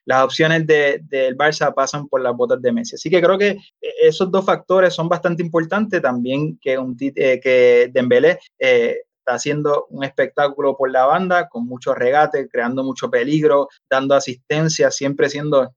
las 0.04 0.24
opciones 0.24 0.66
del 0.66 1.06
de, 1.08 1.36
Barça 1.36 1.74
pasan 1.74 2.08
por 2.08 2.20
las 2.20 2.36
botas 2.36 2.60
de 2.62 2.72
Messi. 2.72 2.96
Así 2.96 3.10
que 3.10 3.20
creo 3.20 3.38
que 3.38 3.50
eh, 3.50 3.58
esos 4.02 4.30
dos 4.30 4.44
factores 4.44 4.94
son 4.94 5.08
bastante 5.08 5.42
importantes. 5.42 6.00
También 6.02 6.58
que, 6.60 6.78
un, 6.78 6.96
eh, 7.00 7.40
que 7.40 7.90
Dembélé 7.92 8.38
eh, 8.58 8.98
está 9.28 9.34
haciendo 9.34 9.86
un 9.90 10.04
espectáculo 10.04 10.76
por 10.76 10.90
la 10.90 11.04
banda, 11.04 11.48
con 11.48 11.66
mucho 11.66 11.94
regate, 11.94 12.48
creando 12.48 12.82
mucho 12.82 13.10
peligro, 13.10 13.68
dando 13.90 14.14
asistencia, 14.14 14.90
siempre 14.90 15.28
siendo 15.28 15.74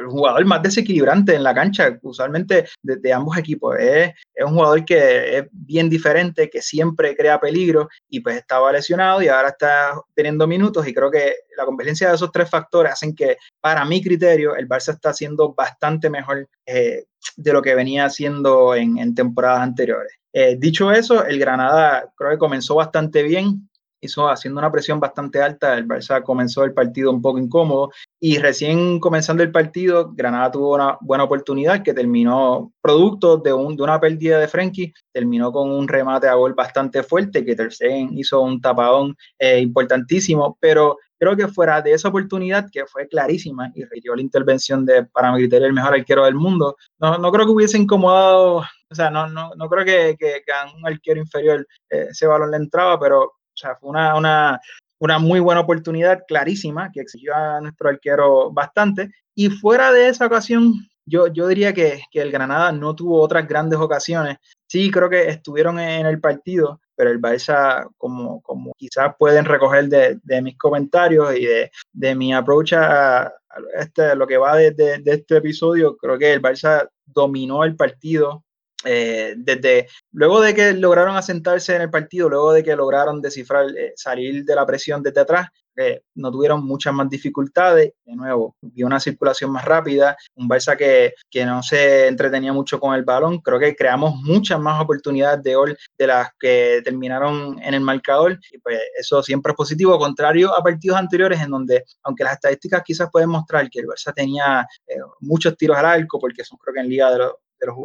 el 0.00 0.06
jugador 0.06 0.44
más 0.44 0.62
desequilibrante 0.62 1.34
en 1.34 1.42
la 1.42 1.54
cancha, 1.54 1.98
usualmente 2.02 2.66
de, 2.82 3.12
ambos 3.12 3.36
equipos. 3.36 3.76
Es, 3.78 4.12
es, 4.34 4.44
un 4.44 4.54
jugador 4.54 4.84
que 4.84 5.38
es 5.38 5.44
bien 5.50 5.88
diferente, 5.88 6.50
que 6.50 6.62
siempre 6.62 7.16
crea 7.16 7.40
peligro 7.40 7.88
y 8.08 8.20
pues 8.20 8.36
estaba 8.36 8.72
lesionado 8.72 9.22
y 9.22 9.28
ahora 9.28 9.48
está 9.48 9.92
teniendo 10.14 10.46
minutos 10.46 10.86
y 10.86 10.94
creo 10.94 11.10
que 11.10 11.34
la 11.56 11.64
convergencia 11.64 12.08
de 12.08 12.14
esos 12.14 12.32
tres 12.32 12.48
factores 12.48 12.92
hacen 12.92 13.14
que, 13.14 13.36
para 13.60 13.84
mi 13.84 14.02
criterio, 14.02 14.56
el 14.56 14.68
Barça 14.68 14.92
está 14.92 15.10
haciendo 15.10 15.54
bastante 15.54 16.10
mejor 16.10 16.48
eh, 16.66 17.04
de 17.36 17.52
lo 17.52 17.62
que 17.62 17.74
venía 17.74 18.06
haciendo 18.06 18.74
en, 18.74 19.14
temporadas 19.14 19.60
anteriores. 19.60 20.12
Eh, 20.32 20.56
dicho 20.58 20.90
eso, 20.90 21.24
el 21.26 21.38
Granada 21.38 22.10
creo 22.16 22.30
que 22.30 22.38
comenzó 22.38 22.74
bastante 22.74 23.22
bien, 23.22 23.68
hizo 24.02 24.28
haciendo 24.28 24.58
una 24.58 24.70
presión 24.70 25.00
bastante 25.00 25.40
alta, 25.40 25.74
el 25.74 25.86
Barça 25.86 26.22
comenzó 26.22 26.64
el 26.64 26.74
partido 26.74 27.10
un 27.10 27.22
poco 27.22 27.38
incómodo 27.38 27.90
y 28.20 28.38
recién 28.38 28.98
comenzando 28.98 29.42
el 29.42 29.52
partido, 29.52 30.12
Granada 30.12 30.50
tuvo 30.50 30.74
una 30.74 30.98
buena 31.00 31.24
oportunidad 31.24 31.82
que 31.82 31.94
terminó 31.94 32.72
producto 32.80 33.36
de, 33.38 33.52
un, 33.52 33.76
de 33.76 33.82
una 33.82 34.00
pérdida 34.00 34.38
de 34.40 34.48
Frenkie, 34.48 34.92
terminó 35.12 35.52
con 35.52 35.70
un 35.70 35.86
remate 35.86 36.26
a 36.26 36.34
gol 36.34 36.54
bastante 36.54 37.02
fuerte 37.02 37.44
que 37.44 37.54
Ter 37.54 37.70
hizo 38.12 38.40
un 38.40 38.60
tapadón 38.60 39.16
eh, 39.38 39.60
importantísimo, 39.60 40.58
pero 40.60 40.98
creo 41.18 41.36
que 41.36 41.46
fuera 41.46 41.80
de 41.80 41.92
esa 41.92 42.08
oportunidad 42.08 42.68
que 42.72 42.84
fue 42.84 43.06
clarísima 43.06 43.70
y 43.76 43.84
requirió 43.84 44.16
la 44.16 44.22
intervención 44.22 44.84
de, 44.84 45.04
para 45.04 45.32
mi 45.32 45.44
el 45.44 45.72
mejor 45.72 45.94
arquero 45.94 46.24
del 46.24 46.34
mundo, 46.34 46.76
no, 46.98 47.16
no 47.18 47.30
creo 47.30 47.46
que 47.46 47.52
hubiese 47.52 47.78
incomodado, 47.78 48.56
o 48.56 48.94
sea, 48.94 49.08
no, 49.10 49.28
no, 49.28 49.52
no 49.54 49.68
creo 49.68 49.84
que, 49.84 50.16
que, 50.18 50.52
a 50.52 50.74
un 50.76 50.84
arquero 50.84 51.20
inferior 51.20 51.66
eh, 51.90 52.08
ese 52.10 52.26
balón 52.26 52.50
le 52.50 52.56
entraba, 52.56 52.98
pero 52.98 53.34
o 53.52 53.56
sea, 53.56 53.76
fue 53.76 53.90
una, 53.90 54.14
una, 54.16 54.60
una 54.98 55.18
muy 55.18 55.40
buena 55.40 55.60
oportunidad, 55.60 56.22
clarísima, 56.26 56.90
que 56.92 57.00
exigió 57.00 57.34
a 57.34 57.60
nuestro 57.60 57.88
arquero 57.88 58.50
bastante. 58.52 59.10
Y 59.34 59.50
fuera 59.50 59.92
de 59.92 60.08
esa 60.08 60.26
ocasión, 60.26 60.74
yo, 61.04 61.26
yo 61.26 61.48
diría 61.48 61.72
que, 61.72 62.00
que, 62.10 62.20
el 62.20 62.30
Granada 62.30 62.72
no 62.72 62.94
tuvo 62.94 63.20
otras 63.20 63.46
grandes 63.46 63.78
ocasiones. 63.78 64.38
Sí, 64.66 64.90
creo 64.90 65.10
que 65.10 65.28
estuvieron 65.28 65.78
en 65.78 66.06
el 66.06 66.20
partido, 66.20 66.80
pero 66.94 67.10
el 67.10 67.20
Barça, 67.20 67.88
como, 67.98 68.40
como 68.42 68.72
quizás 68.76 69.14
pueden 69.18 69.44
recoger 69.44 69.88
de, 69.88 70.18
de 70.22 70.42
mis 70.42 70.56
comentarios 70.56 71.34
y 71.36 71.44
de, 71.44 71.70
de 71.92 72.14
mi 72.14 72.32
approach 72.32 72.74
a, 72.74 73.32
este, 73.78 74.14
lo 74.14 74.26
que 74.26 74.36
va 74.36 74.56
de, 74.56 74.70
de, 74.70 75.02
este 75.04 75.36
episodio, 75.38 75.96
creo 75.96 76.18
que 76.18 76.32
el 76.32 76.42
Barça 76.42 76.88
dominó 77.04 77.64
el 77.64 77.76
partido 77.76 78.44
eh, 78.84 79.34
desde 79.36 79.88
luego 80.12 80.40
de 80.40 80.54
que 80.54 80.72
lograron 80.72 81.16
asentarse 81.16 81.74
en 81.76 81.82
el 81.82 81.90
partido, 81.90 82.28
luego 82.28 82.52
de 82.52 82.62
que 82.62 82.76
lograron 82.76 83.20
descifrar, 83.20 83.66
eh, 83.76 83.92
salir 83.96 84.44
de 84.44 84.54
la 84.54 84.66
presión 84.66 85.02
desde 85.02 85.20
atrás, 85.20 85.48
que 85.74 86.02
no 86.16 86.30
tuvieron 86.30 86.64
muchas 86.64 86.92
más 86.92 87.08
dificultades. 87.08 87.92
De 88.04 88.14
nuevo, 88.14 88.56
vio 88.60 88.86
una 88.86 89.00
circulación 89.00 89.50
más 89.50 89.64
rápida, 89.64 90.16
un 90.34 90.48
Barça 90.48 90.76
que, 90.76 91.14
que 91.30 91.44
no 91.44 91.62
se 91.62 92.08
entretenía 92.08 92.52
mucho 92.52 92.78
con 92.78 92.94
el 92.94 93.04
balón. 93.04 93.38
Creo 93.40 93.58
que 93.58 93.74
creamos 93.74 94.16
muchas 94.16 94.60
más 94.60 94.80
oportunidades 94.80 95.42
de 95.42 95.54
gol 95.54 95.78
de 95.98 96.06
las 96.06 96.28
que 96.38 96.82
terminaron 96.84 97.58
en 97.62 97.74
el 97.74 97.80
marcador 97.80 98.38
y 98.50 98.58
pues 98.58 98.80
eso 98.98 99.22
siempre 99.22 99.52
es 99.52 99.56
positivo, 99.56 99.98
contrario 99.98 100.56
a 100.56 100.62
partidos 100.62 100.98
anteriores 100.98 101.40
en 101.40 101.50
donde, 101.50 101.84
aunque 102.02 102.24
las 102.24 102.34
estadísticas 102.34 102.82
quizás 102.84 103.08
pueden 103.10 103.30
mostrar 103.30 103.68
que 103.70 103.80
el 103.80 103.86
Barça 103.86 104.12
tenía 104.14 104.66
eh, 104.86 104.96
muchos 105.20 105.56
tiros 105.56 105.76
al 105.76 105.86
arco, 105.86 106.18
porque 106.18 106.44
son 106.44 106.58
creo 106.58 106.74
que 106.74 106.80
en 106.80 106.88
liga 106.88 107.10
de 107.10 107.18
los, 107.18 107.32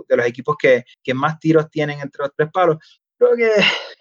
de 0.07 0.15
los, 0.17 0.25
equipos 0.25 0.55
que, 0.57 0.83
que, 1.03 1.13
más 1.13 1.39
tiros 1.39 1.69
tienen 1.69 1.99
entre 1.99 2.23
los 2.23 2.31
tres 2.35 2.49
palos, 2.51 2.77
Creo 3.17 3.35
que 3.35 3.51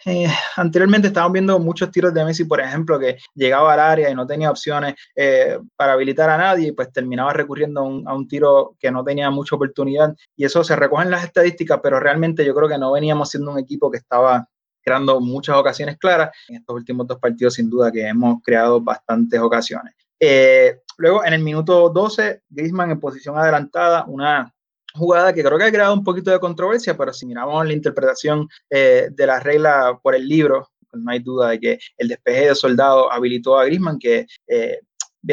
eh, 0.05 0.29
anteriormente 0.57 1.09
estábamos 1.09 1.33
viendo 1.33 1.59
muchos 1.59 1.91
tiros 1.91 2.13
de 2.13 2.25
Messi, 2.25 2.45
por 2.45 2.61
ejemplo, 2.61 2.99
que 2.99 3.17
llegaba 3.35 3.73
al 3.73 3.81
área 3.81 4.11
y 4.11 4.15
no 4.15 4.27
tenía 4.27 4.51
opciones 4.51 4.95
eh, 5.15 5.59
para 5.75 5.95
habilitar 5.95 6.29
a 6.29 6.37
nadie 6.37 6.69
y 6.69 6.73
pues 6.73 6.93
terminaba 6.93 7.33
recurriendo 7.33 7.81
a 7.81 7.85
un, 7.85 8.07
a 8.07 8.15
un, 8.15 8.29
tiro 8.29 8.77
que 8.79 8.91
no 8.91 9.03
tenía 9.03 9.31
mucha 9.31 9.57
oportunidad. 9.57 10.15
Y 10.37 10.45
eso 10.45 10.63
se 10.63 10.77
recoge 10.77 11.05
en 11.05 11.11
las 11.11 11.25
estadísticas, 11.25 11.81
pero 11.83 11.99
realmente 11.99 12.45
yo 12.45 12.55
creo 12.55 12.69
que 12.69 12.79
no 12.79 12.93
veníamos 12.93 13.31
siendo 13.31 13.53
un 13.53 13.59
equipo 13.59 13.91
que 13.91 13.99
estaba 13.99 14.47
creando 14.83 15.19
muchas 15.21 15.57
ocasiones 15.57 15.97
claras. 15.97 16.31
En 16.49 16.57
estos 16.57 16.77
últimos 16.77 17.07
dos 17.07 17.19
partidos, 17.19 17.55
sin 17.55 17.71
duda, 17.71 17.91
que 17.91 18.07
hemos 18.07 18.43
creado 18.43 18.83
bastantes 18.83 19.41
ocasiones. 19.41 19.95
Eh, 20.21 20.81
luego, 20.99 21.25
en 21.25 21.33
el 21.33 21.43
minuto 21.43 21.89
12, 21.89 22.43
Griezmann 22.51 22.91
en 22.91 23.01
posición 23.01 23.39
adelantada, 23.39 24.05
una 24.07 24.53
jugada 24.97 25.33
que 25.33 25.43
creo 25.43 25.59
que 25.59 25.65
ha 25.65 25.73
creado 25.73 25.95
un 25.95 26.05
poquito 26.05 26.31
de 26.31 26.41
controversia, 26.41 26.97
pero 26.97 27.13
si 27.13 27.27
miramos 27.27 27.65
la 27.67 27.73
interpretación 27.73 28.49
eh, 28.71 29.09
de 29.11 29.27
la 29.27 29.41
regla 29.41 29.99
por 30.03 30.15
el 30.15 30.27
libro, 30.27 30.69
pues 30.91 31.03
no 31.03 31.11
hay 31.11 31.21
duda 31.21 31.51
de 31.51 31.61
que 31.61 31.79
el 31.99 32.09
despeje 32.09 32.49
de 32.49 32.55
soldado 32.55 33.13
habilitó 33.13 33.59
a 33.59 33.65
Grisman, 33.65 33.99
que 33.99 34.27
eh, 34.49 34.81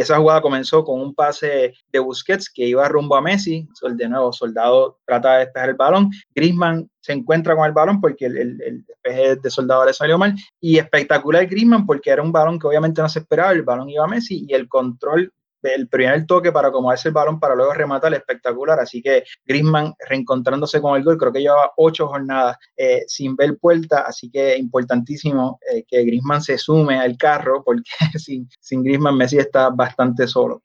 esa 0.01 0.17
jugada 0.17 0.41
comenzó 0.41 0.83
con 0.83 0.99
un 0.99 1.13
pase 1.13 1.73
de 1.91 1.99
Busquets 1.99 2.49
que 2.49 2.65
iba 2.65 2.87
rumbo 2.87 3.15
a 3.15 3.21
Messi. 3.21 3.67
De 3.95 4.09
nuevo, 4.09 4.33
Soldado 4.33 4.99
trata 5.05 5.33
de 5.33 5.39
despejar 5.45 5.69
el 5.69 5.75
balón. 5.75 6.09
Grisman 6.33 6.89
se 6.99 7.13
encuentra 7.13 7.55
con 7.55 7.65
el 7.65 7.73
balón 7.73 8.01
porque 8.01 8.25
el, 8.25 8.37
el, 8.37 8.85
despeje 8.85 9.35
de 9.35 9.49
Soldado 9.49 9.85
le 9.85 9.93
salió 9.93 10.17
mal. 10.17 10.35
Y 10.59 10.77
espectacular 10.77 11.45
Grisman 11.45 11.85
porque 11.85 12.09
era 12.09 12.23
un 12.23 12.31
balón 12.31 12.57
que 12.57 12.67
obviamente 12.67 13.01
no 13.01 13.09
se 13.09 13.19
esperaba. 13.19 13.51
El 13.51 13.61
balón 13.61 13.89
iba 13.89 14.03
a 14.03 14.07
Messi 14.07 14.45
y 14.47 14.53
el 14.53 14.67
control 14.67 15.31
el 15.63 15.87
primer 15.87 16.25
toque 16.25 16.51
para 16.51 16.67
acomodarse 16.67 17.09
el 17.09 17.13
balón 17.13 17.39
para 17.39 17.55
luego 17.55 17.73
rematar 17.73 18.13
espectacular. 18.13 18.79
Así 18.79 19.01
que 19.01 19.23
Griezmann 19.45 19.93
reencontrándose 20.07 20.81
con 20.81 20.97
el 20.97 21.03
gol, 21.03 21.17
creo 21.17 21.31
que 21.31 21.41
lleva 21.41 21.71
ocho 21.77 22.07
jornadas 22.07 22.57
eh, 22.75 23.03
sin 23.07 23.35
ver 23.35 23.57
puerta, 23.57 24.01
así 24.01 24.29
que 24.29 24.57
importantísimo 24.57 25.59
eh, 25.71 25.83
que 25.87 26.03
Griezmann 26.03 26.41
se 26.41 26.57
sume 26.57 26.99
al 26.99 27.17
carro 27.17 27.63
porque 27.63 27.89
sin, 28.19 28.47
sin 28.59 28.83
Griezmann 28.83 29.17
Messi 29.17 29.37
está 29.37 29.69
bastante 29.69 30.27
solo. 30.27 30.63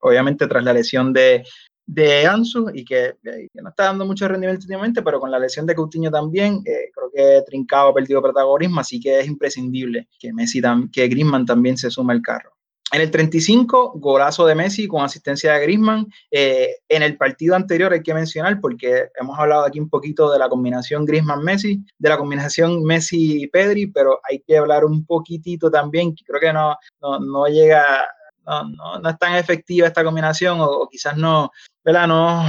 Obviamente 0.00 0.46
tras 0.46 0.62
la 0.62 0.72
lesión 0.72 1.12
de, 1.12 1.44
de 1.86 2.26
Ansu 2.26 2.70
y 2.72 2.84
que, 2.84 3.06
eh, 3.06 3.48
que, 3.52 3.62
no 3.62 3.70
está 3.70 3.84
dando 3.84 4.06
mucho 4.06 4.28
rendimiento 4.28 4.62
últimamente, 4.62 5.02
pero 5.02 5.18
con 5.18 5.30
la 5.30 5.40
lesión 5.40 5.66
de 5.66 5.74
Coutinho 5.74 6.10
también, 6.10 6.62
creo 6.62 7.10
que 7.12 7.42
Trincado 7.44 7.88
ha 7.88 7.94
perdido 7.94 8.22
protagonismo, 8.22 8.80
así 8.80 9.00
que 9.00 9.18
es 9.18 9.26
imprescindible 9.26 10.08
que 10.20 10.32
Messi 10.32 10.62
que 10.92 11.08
Griezmann 11.08 11.44
también 11.44 11.76
se 11.76 11.90
sume 11.90 12.12
al 12.12 12.22
carro. 12.22 12.55
En 12.96 13.02
el 13.02 13.10
35, 13.10 13.92
golazo 13.96 14.46
de 14.46 14.54
Messi 14.54 14.88
con 14.88 15.04
asistencia 15.04 15.52
de 15.52 15.60
Griezmann. 15.60 16.10
Eh, 16.30 16.76
en 16.88 17.02
el 17.02 17.18
partido 17.18 17.54
anterior 17.54 17.92
hay 17.92 18.02
que 18.02 18.14
mencionar, 18.14 18.58
porque 18.58 19.10
hemos 19.20 19.38
hablado 19.38 19.66
aquí 19.66 19.78
un 19.78 19.90
poquito 19.90 20.32
de 20.32 20.38
la 20.38 20.48
combinación 20.48 21.04
Griezmann-Messi, 21.04 21.84
de 21.98 22.08
la 22.08 22.16
combinación 22.16 22.82
Messi-Pedri, 22.84 23.92
pero 23.92 24.18
hay 24.26 24.40
que 24.40 24.56
hablar 24.56 24.86
un 24.86 25.04
poquitito 25.04 25.70
también, 25.70 26.14
que 26.14 26.24
creo 26.24 26.40
que 26.40 26.54
no, 26.54 26.74
no, 27.02 27.46
llega, 27.48 28.08
no, 28.46 28.98
no, 28.98 29.10
es 29.10 29.18
tan 29.18 29.34
efectiva 29.34 29.88
esta 29.88 30.02
combinación, 30.02 30.56
o, 30.62 30.88
quizás 30.90 31.18
no, 31.18 31.50
¿verdad? 31.84 32.06
No, 32.08 32.46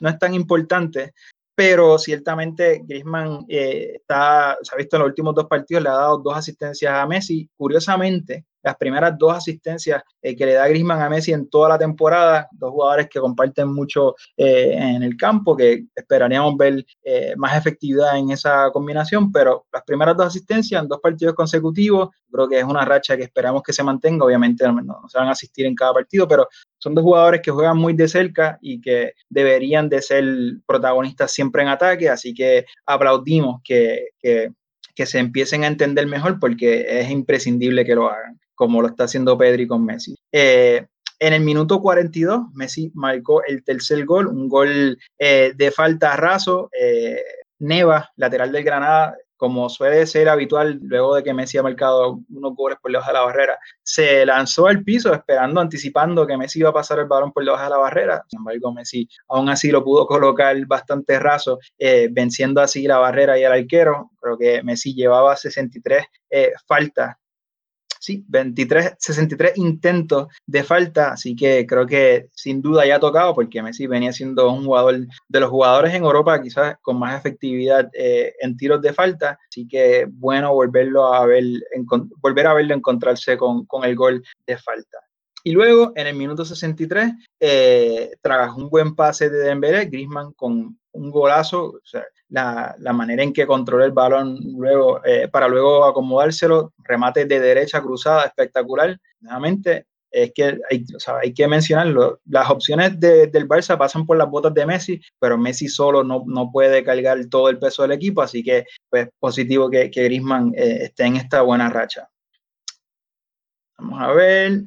no 0.00 0.08
es 0.10 0.18
tan 0.18 0.34
importante 0.34 1.14
pero 1.56 1.98
ciertamente 1.98 2.82
Griezmann 2.84 3.46
eh, 3.48 3.92
está, 3.94 4.58
se 4.60 4.74
ha 4.74 4.76
visto 4.76 4.96
en 4.96 5.00
los 5.00 5.08
últimos 5.08 5.34
dos 5.34 5.46
partidos, 5.46 5.82
le 5.82 5.88
ha 5.88 5.94
dado 5.94 6.18
dos 6.18 6.36
asistencias 6.36 6.92
a 6.92 7.06
Messi. 7.06 7.48
Curiosamente, 7.56 8.44
las 8.66 8.76
primeras 8.76 9.16
dos 9.16 9.32
asistencias 9.32 10.02
eh, 10.20 10.34
que 10.34 10.44
le 10.44 10.54
da 10.54 10.66
Grisman 10.66 11.00
a 11.00 11.08
Messi 11.08 11.32
en 11.32 11.48
toda 11.48 11.68
la 11.68 11.78
temporada, 11.78 12.48
dos 12.50 12.72
jugadores 12.72 13.08
que 13.08 13.20
comparten 13.20 13.72
mucho 13.72 14.16
eh, 14.36 14.72
en 14.76 15.04
el 15.04 15.16
campo, 15.16 15.56
que 15.56 15.84
esperaríamos 15.94 16.56
ver 16.56 16.84
eh, 17.04 17.34
más 17.36 17.56
efectividad 17.56 18.18
en 18.18 18.32
esa 18.32 18.70
combinación, 18.72 19.30
pero 19.30 19.66
las 19.72 19.84
primeras 19.84 20.16
dos 20.16 20.26
asistencias 20.26 20.82
en 20.82 20.88
dos 20.88 20.98
partidos 21.00 21.36
consecutivos, 21.36 22.08
creo 22.28 22.48
que 22.48 22.58
es 22.58 22.64
una 22.64 22.84
racha 22.84 23.16
que 23.16 23.22
esperamos 23.22 23.62
que 23.62 23.72
se 23.72 23.84
mantenga, 23.84 24.24
obviamente 24.24 24.66
no, 24.66 25.02
se 25.06 25.16
van 25.16 25.28
a 25.28 25.32
asistir 25.32 25.64
en 25.64 25.76
cada 25.76 25.94
partido, 25.94 26.26
pero 26.26 26.48
son 26.76 26.92
dos 26.92 27.04
jugadores 27.04 27.42
que 27.42 27.52
juegan 27.52 27.78
muy 27.78 27.92
de 27.92 28.08
cerca 28.08 28.58
y 28.60 28.80
que 28.80 29.12
deberían 29.28 29.88
de 29.88 30.02
ser 30.02 30.24
protagonistas 30.66 31.30
siempre 31.30 31.62
en 31.62 31.68
ataque, 31.68 32.10
así 32.10 32.34
que 32.34 32.66
aplaudimos 32.84 33.60
que, 33.62 34.08
que 34.18 34.50
que 34.96 35.04
se 35.04 35.18
empiecen 35.18 35.62
a 35.62 35.66
entender 35.66 36.06
mejor 36.06 36.40
porque 36.40 36.86
es 36.88 37.10
imprescindible 37.10 37.84
que 37.84 37.94
lo 37.94 38.08
hagan 38.08 38.40
como 38.56 38.82
lo 38.82 38.88
está 38.88 39.04
haciendo 39.04 39.38
Pedri 39.38 39.68
con 39.68 39.84
Messi. 39.84 40.16
Eh, 40.32 40.84
en 41.20 41.32
el 41.32 41.42
minuto 41.42 41.80
42, 41.80 42.46
Messi 42.54 42.90
marcó 42.94 43.42
el 43.44 43.62
tercer 43.62 44.04
gol, 44.04 44.26
un 44.26 44.48
gol 44.48 44.98
eh, 45.18 45.52
de 45.54 45.70
falta 45.70 46.16
raso. 46.16 46.68
Eh, 46.78 47.22
Neva, 47.58 48.10
lateral 48.16 48.52
del 48.52 48.64
Granada, 48.64 49.16
como 49.38 49.70
suele 49.70 50.06
ser 50.06 50.28
habitual 50.28 50.78
luego 50.82 51.14
de 51.14 51.22
que 51.22 51.32
Messi 51.32 51.56
ha 51.56 51.62
marcado 51.62 52.20
unos 52.30 52.54
goles 52.54 52.78
por 52.80 52.90
debajo 52.90 53.08
de 53.08 53.14
la 53.14 53.24
barrera, 53.24 53.58
se 53.82 54.26
lanzó 54.26 54.66
al 54.66 54.82
piso 54.82 55.12
esperando, 55.12 55.60
anticipando 55.60 56.26
que 56.26 56.36
Messi 56.36 56.58
iba 56.58 56.70
a 56.70 56.74
pasar 56.74 56.98
el 56.98 57.06
balón 57.06 57.32
por 57.32 57.44
debajo 57.44 57.64
de 57.64 57.70
la 57.70 57.78
barrera. 57.78 58.22
Sin 58.28 58.40
embargo, 58.40 58.72
Messi 58.72 59.08
aún 59.28 59.48
así 59.48 59.70
lo 59.70 59.84
pudo 59.84 60.06
colocar 60.06 60.54
bastante 60.66 61.18
raso, 61.18 61.58
venciendo 62.10 62.60
así 62.60 62.86
la 62.86 62.98
barrera 62.98 63.38
y 63.38 63.44
el 63.44 63.52
arquero. 63.52 64.10
Creo 64.20 64.36
que 64.36 64.62
Messi 64.62 64.94
llevaba 64.94 65.34
63 65.34 66.04
faltas 66.66 67.16
sí, 68.06 68.24
23, 68.28 68.94
63 68.98 69.58
intentos 69.58 70.28
de 70.46 70.62
falta, 70.62 71.10
así 71.10 71.34
que 71.34 71.66
creo 71.66 71.86
que 71.86 72.28
sin 72.34 72.62
duda 72.62 72.86
ya 72.86 72.96
ha 72.96 73.00
tocado 73.00 73.34
porque 73.34 73.60
Messi 73.62 73.88
venía 73.88 74.12
siendo 74.12 74.48
un 74.52 74.64
jugador 74.64 75.08
de 75.28 75.40
los 75.40 75.50
jugadores 75.50 75.92
en 75.92 76.04
Europa 76.04 76.40
quizás 76.40 76.76
con 76.82 77.00
más 77.00 77.18
efectividad 77.18 77.90
eh, 77.94 78.32
en 78.40 78.56
tiros 78.56 78.80
de 78.80 78.92
falta, 78.92 79.40
así 79.48 79.66
que 79.66 80.06
bueno 80.08 80.54
volverlo 80.54 81.12
a 81.12 81.26
ver, 81.26 81.42
volver 82.20 82.46
a 82.46 82.54
verlo 82.54 82.74
encontrarse 82.74 83.36
con, 83.36 83.66
con 83.66 83.84
el 83.84 83.96
gol 83.96 84.22
de 84.46 84.56
falta. 84.56 84.98
Y 85.46 85.52
luego, 85.52 85.92
en 85.94 86.08
el 86.08 86.16
minuto 86.16 86.44
63, 86.44 87.12
eh, 87.38 88.10
un 88.56 88.68
buen 88.68 88.96
pase 88.96 89.30
de 89.30 89.44
Dembélé, 89.44 89.84
Griezmann 89.84 90.32
con 90.32 90.76
un 90.90 91.10
golazo, 91.12 91.78
la, 92.30 92.74
la, 92.80 92.92
manera 92.92 93.22
en 93.22 93.32
que 93.32 93.46
controla 93.46 93.84
el 93.84 93.92
balón 93.92 94.40
luego, 94.56 95.00
eh, 95.04 95.28
para 95.28 95.46
luego 95.46 95.84
acomodárselo, 95.84 96.72
remate 96.78 97.26
de 97.26 97.38
derecha 97.38 97.80
cruzada, 97.80 98.24
espectacular. 98.24 98.98
Nuevamente, 99.20 99.86
es 100.10 100.32
que 100.34 100.58
hay, 100.68 100.84
hay 101.22 101.32
que 101.32 101.46
mencionarlo, 101.46 102.18
las 102.24 102.50
opciones 102.50 102.98
de, 102.98 103.28
del 103.28 103.46
Barça 103.46 103.78
pasan 103.78 104.04
por 104.04 104.16
las 104.16 104.28
botas 104.28 104.52
de 104.52 104.66
Messi, 104.66 105.00
pero 105.20 105.38
Messi 105.38 105.68
solo 105.68 106.02
no, 106.02 106.24
no, 106.26 106.50
puede 106.50 106.82
cargar 106.82 107.24
todo 107.26 107.50
el 107.50 107.60
peso 107.60 107.82
del 107.82 107.92
equipo, 107.92 108.20
así 108.20 108.42
que 108.42 108.64
pues 108.90 109.10
positivo 109.20 109.70
que, 109.70 109.92
que 109.92 110.02
Griezmann 110.02 110.52
eh, 110.56 110.86
esté 110.86 111.04
en 111.04 111.14
esta 111.14 111.42
buena 111.42 111.70
racha. 111.70 112.08
Vamos 113.78 114.00
a 114.00 114.10
ver, 114.12 114.62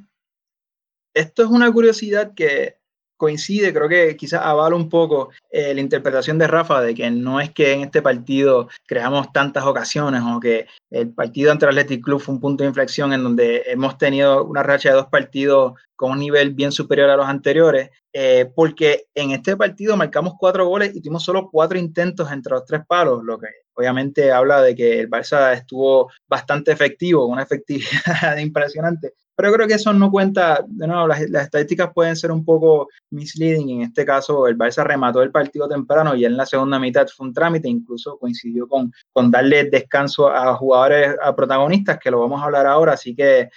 esto 1.20 1.44
es 1.44 1.50
una 1.50 1.72
curiosidad 1.72 2.34
que 2.34 2.80
coincide, 3.20 3.74
creo 3.74 3.90
que 3.90 4.16
quizás 4.16 4.42
avala 4.46 4.78
un 4.78 4.88
poco 4.88 5.30
eh, 5.52 5.74
la 5.74 5.82
interpretación 5.82 6.38
de 6.38 6.48
Rafa 6.48 6.82
de 6.82 6.96
que 6.96 7.12
no 7.12 7.42
es 7.42 7.52
que 7.52 7.74
en 7.74 7.82
este 7.82 8.02
partido 8.02 8.70
creamos 8.88 9.34
tantas 9.34 9.66
ocasiones 9.66 10.22
o 10.26 10.40
que 10.40 10.68
el 10.90 11.14
partido 11.14 11.52
ante 11.52 11.66
el 11.66 11.72
Athletic 11.72 12.02
Club 12.02 12.22
fue 12.22 12.36
un 12.36 12.40
punto 12.40 12.64
de 12.64 12.70
inflexión 12.70 13.12
en 13.12 13.24
donde 13.24 13.64
hemos 13.68 13.98
tenido 13.98 14.46
una 14.46 14.64
racha 14.64 14.90
de 14.90 14.96
dos 14.96 15.08
partidos 15.08 15.74
con 15.98 16.12
un 16.14 16.20
nivel 16.20 16.52
bien 16.52 16.72
superior 16.72 17.10
a 17.10 17.18
los 17.18 17.28
anteriores, 17.28 17.90
eh, 18.14 18.50
porque 18.56 19.08
en 19.14 19.32
este 19.32 19.58
partido 19.58 19.98
marcamos 19.98 20.36
cuatro 20.40 20.66
goles 20.66 20.96
y 20.96 21.02
tuvimos 21.02 21.24
solo 21.26 21.50
cuatro 21.52 21.78
intentos 21.78 22.32
entre 22.32 22.54
los 22.54 22.64
tres 22.64 22.84
palos, 22.88 23.22
lo 23.26 23.38
que 23.38 23.48
obviamente 23.74 24.32
habla 24.32 24.62
de 24.62 24.74
que 24.74 25.02
el 25.02 25.10
Barça 25.10 25.54
estuvo 25.54 26.10
bastante 26.26 26.72
efectivo, 26.72 27.26
una 27.26 27.44
efectividad 27.44 28.38
impresionante. 28.38 29.14
Pero 29.40 29.54
creo 29.54 29.68
que 29.70 29.76
eso 29.76 29.94
no 29.94 30.12
cuenta, 30.12 30.66
de 30.68 30.86
nuevo, 30.86 31.08
las, 31.08 31.22
estadísticas 31.22 31.94
pueden 31.94 32.18
ser 32.18 32.30
un 32.30 32.44
poco 32.44 32.90
misleading. 33.10 33.70
En 33.70 33.82
este 33.84 34.04
caso, 34.04 34.46
el 34.48 34.58
Barça 34.58 34.84
remató 34.84 35.22
el 35.22 35.32
partido 35.32 35.70
temprano 35.70 36.14
y 36.14 36.26
en 36.26 36.36
la 36.36 36.46
segunda 36.46 36.78
mitad 36.78 37.08
fue 37.08 37.28
un 37.28 37.34
trámite, 37.34 37.70
incluso 37.70 38.18
coincidió 38.18 38.68
con, 38.68 38.92
darle 39.32 39.64
descanso 39.64 40.28
a 40.28 40.54
jugadores, 40.56 41.16
a 41.24 41.34
protagonistas, 41.34 42.00
que 42.00 42.12
lo 42.12 42.20
vamos 42.20 42.42
a 42.42 42.48
hablar 42.48 42.68
ahora. 42.68 42.92
Así 42.92 43.16
que 43.16 43.50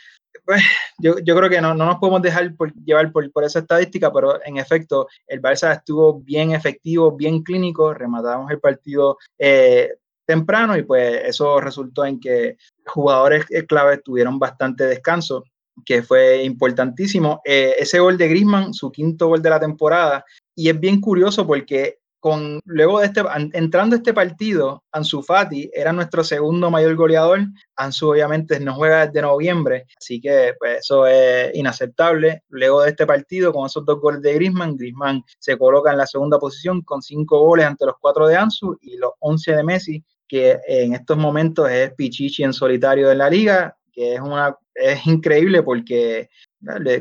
pues, 0.44 0.62
yo, 0.98 1.18
yo, 1.18 1.34
creo 1.34 1.50
que 1.50 1.60
no, 1.60 1.74
no, 1.74 1.86
nos 1.86 1.96
podemos 1.96 2.22
dejar 2.22 2.54
llevar 2.84 3.10
por, 3.10 3.32
por, 3.32 3.42
esa 3.42 3.58
estadística, 3.58 4.12
pero 4.12 4.38
en 4.44 4.58
efecto, 4.58 5.08
el 5.26 5.42
Barça 5.42 5.72
estuvo 5.72 6.20
bien 6.20 6.52
efectivo, 6.52 7.10
bien 7.10 7.42
clínico, 7.42 7.92
rematamos 7.92 8.48
el 8.52 8.60
partido 8.60 9.18
eh, 9.36 9.96
temprano 10.24 10.76
y 10.76 10.84
pues 10.84 11.24
eso 11.24 11.60
resultó 11.60 12.04
en 12.04 12.20
que 12.20 12.56
jugadores 12.86 13.46
clave 13.66 13.98
tuvieron 13.98 14.38
bastante 14.38 14.84
descanso 14.84 15.42
que 15.84 16.02
fue 16.02 16.42
importantísimo. 16.44 17.40
Eh, 17.44 17.74
ese 17.78 17.98
gol 17.98 18.18
de 18.18 18.28
Griezmann, 18.28 18.74
su 18.74 18.90
quinto 18.90 19.28
gol 19.28 19.42
de 19.42 19.50
la 19.50 19.60
temporada, 19.60 20.24
y 20.54 20.68
es 20.68 20.78
bien 20.78 21.00
curioso 21.00 21.46
porque 21.46 21.98
con, 22.22 22.60
luego 22.66 23.00
de 23.00 23.06
este, 23.06 23.20
entrando 23.52 23.96
este 23.96 24.14
partido, 24.14 24.84
Ansu 24.92 25.24
Fati 25.24 25.68
era 25.74 25.92
nuestro 25.92 26.22
segundo 26.22 26.70
mayor 26.70 26.94
goleador. 26.94 27.40
Ansu 27.74 28.10
obviamente 28.10 28.60
no 28.60 28.76
juega 28.76 29.06
desde 29.06 29.22
noviembre, 29.22 29.86
así 29.98 30.20
que 30.20 30.54
pues, 30.56 30.78
eso 30.82 31.04
es 31.08 31.52
inaceptable. 31.52 32.44
Luego 32.48 32.82
de 32.82 32.90
este 32.90 33.06
partido, 33.06 33.52
con 33.52 33.66
esos 33.66 33.84
dos 33.84 34.00
goles 34.00 34.22
de 34.22 34.34
Griezmann, 34.34 34.76
Griezmann 34.76 35.24
se 35.40 35.58
coloca 35.58 35.90
en 35.90 35.98
la 35.98 36.06
segunda 36.06 36.38
posición 36.38 36.82
con 36.82 37.02
cinco 37.02 37.40
goles 37.40 37.66
ante 37.66 37.86
los 37.86 37.96
cuatro 38.00 38.28
de 38.28 38.36
Ansu 38.36 38.78
y 38.80 38.98
los 38.98 39.10
once 39.18 39.56
de 39.56 39.64
Messi, 39.64 40.04
que 40.28 40.60
en 40.68 40.94
estos 40.94 41.18
momentos 41.18 41.68
es 41.72 41.92
Pichichi 41.94 42.44
en 42.44 42.52
solitario 42.52 43.08
de 43.08 43.16
la 43.16 43.28
liga, 43.28 43.76
que 43.92 44.14
es, 44.14 44.20
una, 44.20 44.56
es 44.74 45.06
increíble 45.06 45.62
porque 45.62 46.28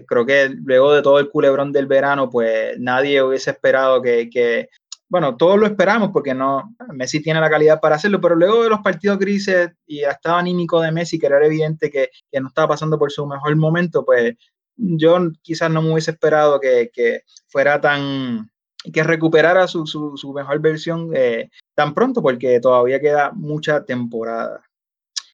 creo 0.07 0.25
que 0.25 0.49
luego 0.49 0.93
de 0.93 1.01
todo 1.01 1.19
el 1.19 1.29
culebrón 1.29 1.71
del 1.71 1.87
verano, 1.87 2.29
pues 2.29 2.77
nadie 2.79 3.21
hubiese 3.21 3.51
esperado 3.51 4.01
que, 4.01 4.69
bueno, 5.07 5.35
todos 5.37 5.59
lo 5.59 5.65
esperamos 5.65 6.09
porque 6.11 6.33
no, 6.33 6.75
Messi 6.93 7.21
tiene 7.21 7.41
la 7.41 7.49
calidad 7.49 7.79
para 7.79 7.95
hacerlo, 7.95 8.19
pero 8.21 8.35
luego 8.35 8.63
de 8.63 8.69
los 8.69 8.79
partidos 8.79 9.19
grises 9.19 9.71
y 9.85 9.99
estaba 10.01 10.39
anímico 10.39 10.81
de 10.81 10.91
Messi, 10.91 11.19
que 11.19 11.27
era 11.27 11.45
evidente 11.45 11.89
que, 11.89 12.09
no 12.39 12.47
estaba 12.47 12.69
pasando 12.69 12.97
por 12.97 13.11
su 13.11 13.25
mejor 13.27 13.55
momento, 13.55 14.03
pues 14.05 14.35
yo 14.77 15.19
quizás 15.41 15.69
no 15.69 15.81
me 15.81 15.91
hubiese 15.91 16.11
esperado 16.11 16.59
que, 16.59 17.23
fuera 17.47 17.79
tan, 17.79 18.49
que 18.91 19.03
recuperara 19.03 19.67
su, 19.67 19.85
su, 19.85 20.17
su 20.17 20.33
mejor 20.33 20.59
versión 20.59 21.11
eh, 21.13 21.49
tan 21.75 21.93
pronto, 21.93 22.21
porque 22.21 22.59
todavía 22.59 22.99
queda 22.99 23.31
mucha 23.33 23.85
temporada. 23.85 24.61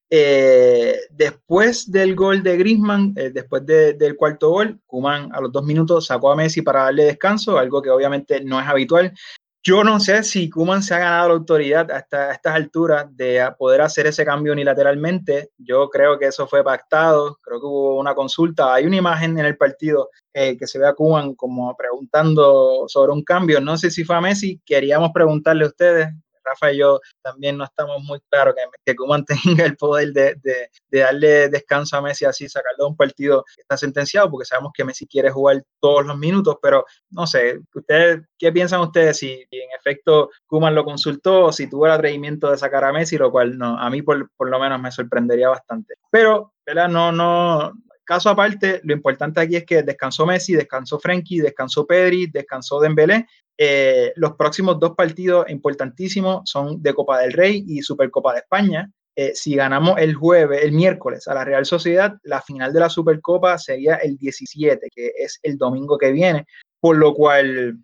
Eh, 0.10 0.98
después 1.10 1.92
del 1.92 2.16
gol 2.16 2.42
de 2.42 2.58
Griezmann, 2.58 3.14
eh, 3.18 3.30
después 3.34 3.66
de, 3.66 3.94
del 3.94 4.16
cuarto 4.16 4.50
gol, 4.50 4.80
Kuman 4.86 5.30
a 5.34 5.42
los 5.42 5.52
dos 5.52 5.66
minutos 5.66 6.06
sacó 6.06 6.32
a 6.32 6.36
Messi 6.36 6.62
para 6.62 6.84
darle 6.84 7.04
descanso, 7.04 7.58
algo 7.58 7.82
que 7.82 7.90
obviamente 7.90 8.42
no 8.44 8.60
es 8.60 8.68
habitual. 8.68 9.14
Yo 9.64 9.84
no 9.84 10.00
sé 10.00 10.24
si 10.24 10.50
Kuman 10.50 10.82
se 10.82 10.94
ha 10.94 11.00
ganado 11.00 11.28
la 11.28 11.34
autoridad 11.34 11.92
hasta 11.92 12.32
estas 12.32 12.56
alturas 12.56 13.06
de 13.18 13.46
poder 13.60 13.82
hacer 13.82 14.08
ese 14.08 14.24
cambio 14.24 14.54
unilateralmente. 14.54 15.52
Yo 15.58 15.90
creo 15.90 16.18
que 16.18 16.28
eso 16.28 16.48
fue 16.48 16.64
pactado, 16.64 17.38
creo 17.42 17.60
que 17.60 17.66
hubo 17.66 18.00
una 18.00 18.16
consulta. 18.16 18.74
Hay 18.74 18.86
una 18.86 18.96
imagen 18.96 19.38
en 19.38 19.46
el 19.46 19.58
partido 19.58 20.10
eh, 20.34 20.56
que 20.58 20.68
se 20.68 20.80
ve 20.80 20.88
a 20.88 20.94
Kuman 20.94 21.36
como 21.36 21.76
preguntando 21.76 22.86
sobre 22.88 23.12
un 23.12 23.26
cambio. 23.26 23.60
No 23.60 23.76
sé 23.76 23.92
si 23.92 24.06
fue 24.06 24.16
a 24.16 24.22
Messi. 24.22 24.62
Queríamos 24.66 25.12
preguntarle 25.14 25.66
a 25.66 25.68
ustedes 25.68 26.08
Rafa 26.50 26.72
y 26.72 26.78
yo 26.78 27.00
también 27.22 27.58
no 27.58 27.64
estamos 27.64 28.02
muy 28.04 28.20
claros 28.30 28.56
que, 28.56 28.62
que 28.86 28.96
Kuman 28.96 29.26
tenga 29.46 29.66
el 29.66 29.76
poder 29.78 30.14
de, 30.14 30.36
de, 30.42 30.70
de, 30.90 31.00
darle 31.00 31.50
descanso 31.50 31.98
a 31.98 32.02
Messi 32.02 32.26
así, 32.26 32.48
sacarlo 32.48 32.86
de 32.86 32.90
un 32.90 32.98
partido 32.98 33.44
que 33.56 33.62
está 33.62 33.78
sentenciado, 33.78 34.30
porque 34.30 34.46
sabemos 34.46 34.72
que 34.74 34.84
Messi 34.84 35.08
quiere 35.08 35.30
jugar 35.30 35.64
todos 35.80 36.06
los 36.06 36.18
minutos, 36.18 36.58
pero 36.62 36.86
no 37.12 37.28
sé, 37.28 37.60
ustedes, 37.74 38.22
¿qué 38.38 38.52
piensan 38.52 38.82
ustedes 38.82 39.18
si, 39.18 39.46
en 39.52 39.70
efecto 39.78 40.30
Kuman 40.48 40.76
lo 40.76 40.84
consultó 40.84 41.46
o 41.46 41.52
si 41.52 41.70
tuvo 41.70 41.86
el 41.86 41.92
atrevimiento 41.94 42.52
de 42.52 42.58
sacar 42.58 42.84
a 42.84 42.94
Messi, 42.94 43.18
lo 43.18 43.32
cual 43.32 43.58
no, 43.58 43.78
a 43.80 43.90
mí 43.90 44.02
por, 44.02 44.30
por 44.36 44.50
lo 44.50 44.60
menos 44.60 44.80
me 44.80 44.92
sorprendería 44.92 45.50
bastante. 45.50 45.96
Pero, 46.12 46.54
¿verdad? 46.66 46.88
No, 46.88 47.12
no, 47.12 47.74
caso 48.08 48.30
aparte, 48.30 48.82
lo 48.84 48.94
importante 48.94 49.40
aquí 49.42 49.58
es 49.58 49.66
que 49.66 49.84
descansó 49.84 50.26
Messi, 50.26 50.54
descansó 50.54 50.98
Frenkie, 50.98 51.42
descansó 51.42 51.86
Pedri, 51.86 52.28
descansó 52.28 52.80
Dembélé. 52.80 53.28
Eh, 53.58 54.14
los 54.16 54.34
próximos 54.36 54.80
dos 54.80 54.96
partidos 54.96 55.48
importantísimos 55.50 56.50
son 56.50 56.82
de 56.82 56.94
Copa 56.94 57.20
del 57.20 57.34
Rey 57.34 57.66
y 57.68 57.82
Supercopa 57.82 58.34
de 58.34 58.40
España. 58.40 58.92
Eh, 59.16 59.34
si 59.36 59.56
ganamos 59.56 60.00
el 60.00 60.16
jueves, 60.16 60.64
el 60.64 60.72
miércoles 60.72 61.28
a 61.28 61.34
la 61.34 61.44
Real 61.44 61.66
Sociedad, 61.66 62.16
la 62.24 62.42
final 62.42 62.72
de 62.72 62.80
la 62.80 62.90
Supercopa 62.90 63.58
sería 63.58 63.96
el 63.96 64.18
17, 64.18 64.88
que 64.90 65.12
es 65.18 65.40
el 65.44 65.58
domingo 65.58 65.98
que 65.98 66.12
viene, 66.12 66.46
por 66.80 66.98
lo 66.98 67.14
cual 67.14 67.78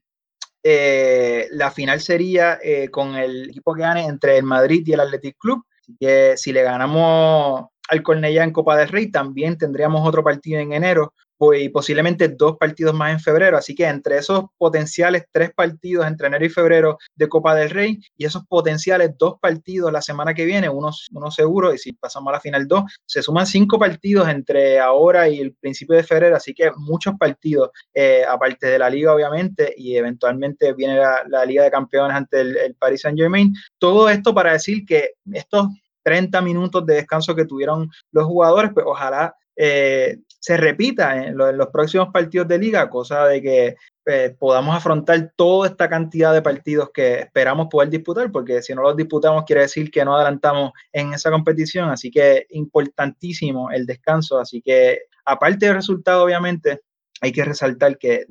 eh, 0.64 1.48
la 1.52 1.70
final 1.72 2.00
sería 2.00 2.60
con 2.92 3.16
el 3.16 3.50
equipo 3.50 3.74
que 3.74 3.82
gane 3.82 4.06
entre 4.06 4.38
el 4.38 4.44
Madrid 4.44 4.84
y 4.86 4.94
el 4.94 5.02
Athletic 5.02 5.38
Club. 5.38 5.66
Que 6.00 6.36
si 6.38 6.54
le 6.54 6.64
ganamos 6.64 7.73
al 7.94 8.04
Cornellá 8.04 8.44
en 8.44 8.52
Copa 8.52 8.76
del 8.76 8.90
Rey, 8.90 9.12
también 9.12 9.58
tendríamos 9.58 10.08
otro 10.08 10.24
partido 10.24 10.60
en 10.60 10.74
enero 10.74 11.14
pues, 11.38 11.62
y 11.62 11.70
posiblemente 11.70 12.30
dos 12.30 12.58
partidos 12.58 12.94
más 12.94 13.12
en 13.12 13.20
febrero. 13.20 13.58
Así 13.58 13.76
que 13.76 13.86
entre 13.86 14.18
esos 14.18 14.46
potenciales 14.58 15.26
tres 15.32 15.52
partidos 15.54 16.08
entre 16.08 16.28
enero 16.28 16.46
y 16.46 16.50
febrero 16.50 16.98
de 17.16 17.28
Copa 17.28 17.54
del 17.56 17.70
Rey 17.70 18.00
y 18.16 18.26
esos 18.26 18.46
potenciales 18.48 19.12
dos 19.18 19.36
partidos 19.40 19.92
la 19.92 20.02
semana 20.02 20.34
que 20.34 20.46
viene, 20.46 20.70
uno, 20.70 20.92
uno 21.12 21.32
seguro, 21.32 21.74
y 21.74 21.78
si 21.78 21.94
pasamos 21.94 22.30
a 22.30 22.34
la 22.34 22.40
final 22.40 22.68
dos, 22.68 22.84
se 23.06 23.22
suman 23.22 23.46
cinco 23.46 23.78
partidos 23.78 24.28
entre 24.30 24.80
ahora 24.80 25.28
y 25.28 25.40
el 25.40 25.54
principio 25.56 25.96
de 25.96 26.04
febrero. 26.04 26.36
Así 26.36 26.54
que 26.54 26.72
muchos 26.78 27.16
partidos, 27.20 27.72
eh, 27.94 28.24
aparte 28.28 28.68
de 28.68 28.80
la 28.80 28.90
liga, 28.90 29.14
obviamente, 29.14 29.74
y 29.76 29.98
eventualmente 29.98 30.74
viene 30.74 30.98
la, 30.98 31.44
Liga 31.44 31.64
de 31.64 31.72
Campeones 31.72 32.16
ante 32.16 32.40
el, 32.40 32.56
el 32.56 32.76
Paris 32.76 33.02
Saint 33.02 33.20
Germain. 33.20 33.54
Todo 33.78 34.10
esto 34.10 34.34
para 34.34 34.54
decir 34.54 34.86
que 34.86 35.10
estos 35.34 35.68
30 36.04 36.42
minutos 36.42 36.86
de 36.86 36.96
descanso 36.96 37.36
que 37.36 37.46
tuvieron 37.46 37.90
los 38.12 38.26
jugadores, 38.26 38.72
pues 38.74 38.86
ojalá 38.88 39.36
eh, 39.56 40.18
se 40.40 40.58
repita 40.58 41.26
en, 41.26 41.38
los 41.38 41.68
próximos 41.68 42.10
partidos 42.12 42.48
de 42.48 42.58
liga, 42.58 42.90
cosa 42.90 43.26
de 43.28 43.42
que 43.42 43.76
eh, 44.06 44.36
podamos 44.38 44.76
afrontar 44.76 45.32
toda 45.36 45.70
esta 45.70 45.88
cantidad 45.88 46.34
de 46.34 46.42
partidos 46.42 46.90
que 46.94 47.20
esperamos 47.20 47.68
poder 47.70 47.90
disputar, 47.90 48.32
porque 48.32 48.62
si 48.62 48.74
no 48.74 48.82
los 48.82 48.98
disputamos 48.98 49.46
quiere 49.46 49.62
decir 49.62 49.90
que 49.90 50.04
no 50.04 50.16
adelantamos 50.16 50.72
en 50.92 51.14
esa 51.14 51.32
competición, 51.32 51.90
así 51.90 52.12
que 52.12 52.46
importantísimo 52.50 53.72
el 53.72 53.86
descanso, 53.86 54.40
así 54.40 54.62
que 54.62 55.04
aparte 55.24 55.68
del 55.68 55.76
resultado, 55.76 56.24
obviamente, 56.24 56.82
hay 57.22 57.32
que 57.32 57.46
resaltar 57.46 57.98
que 57.98 58.26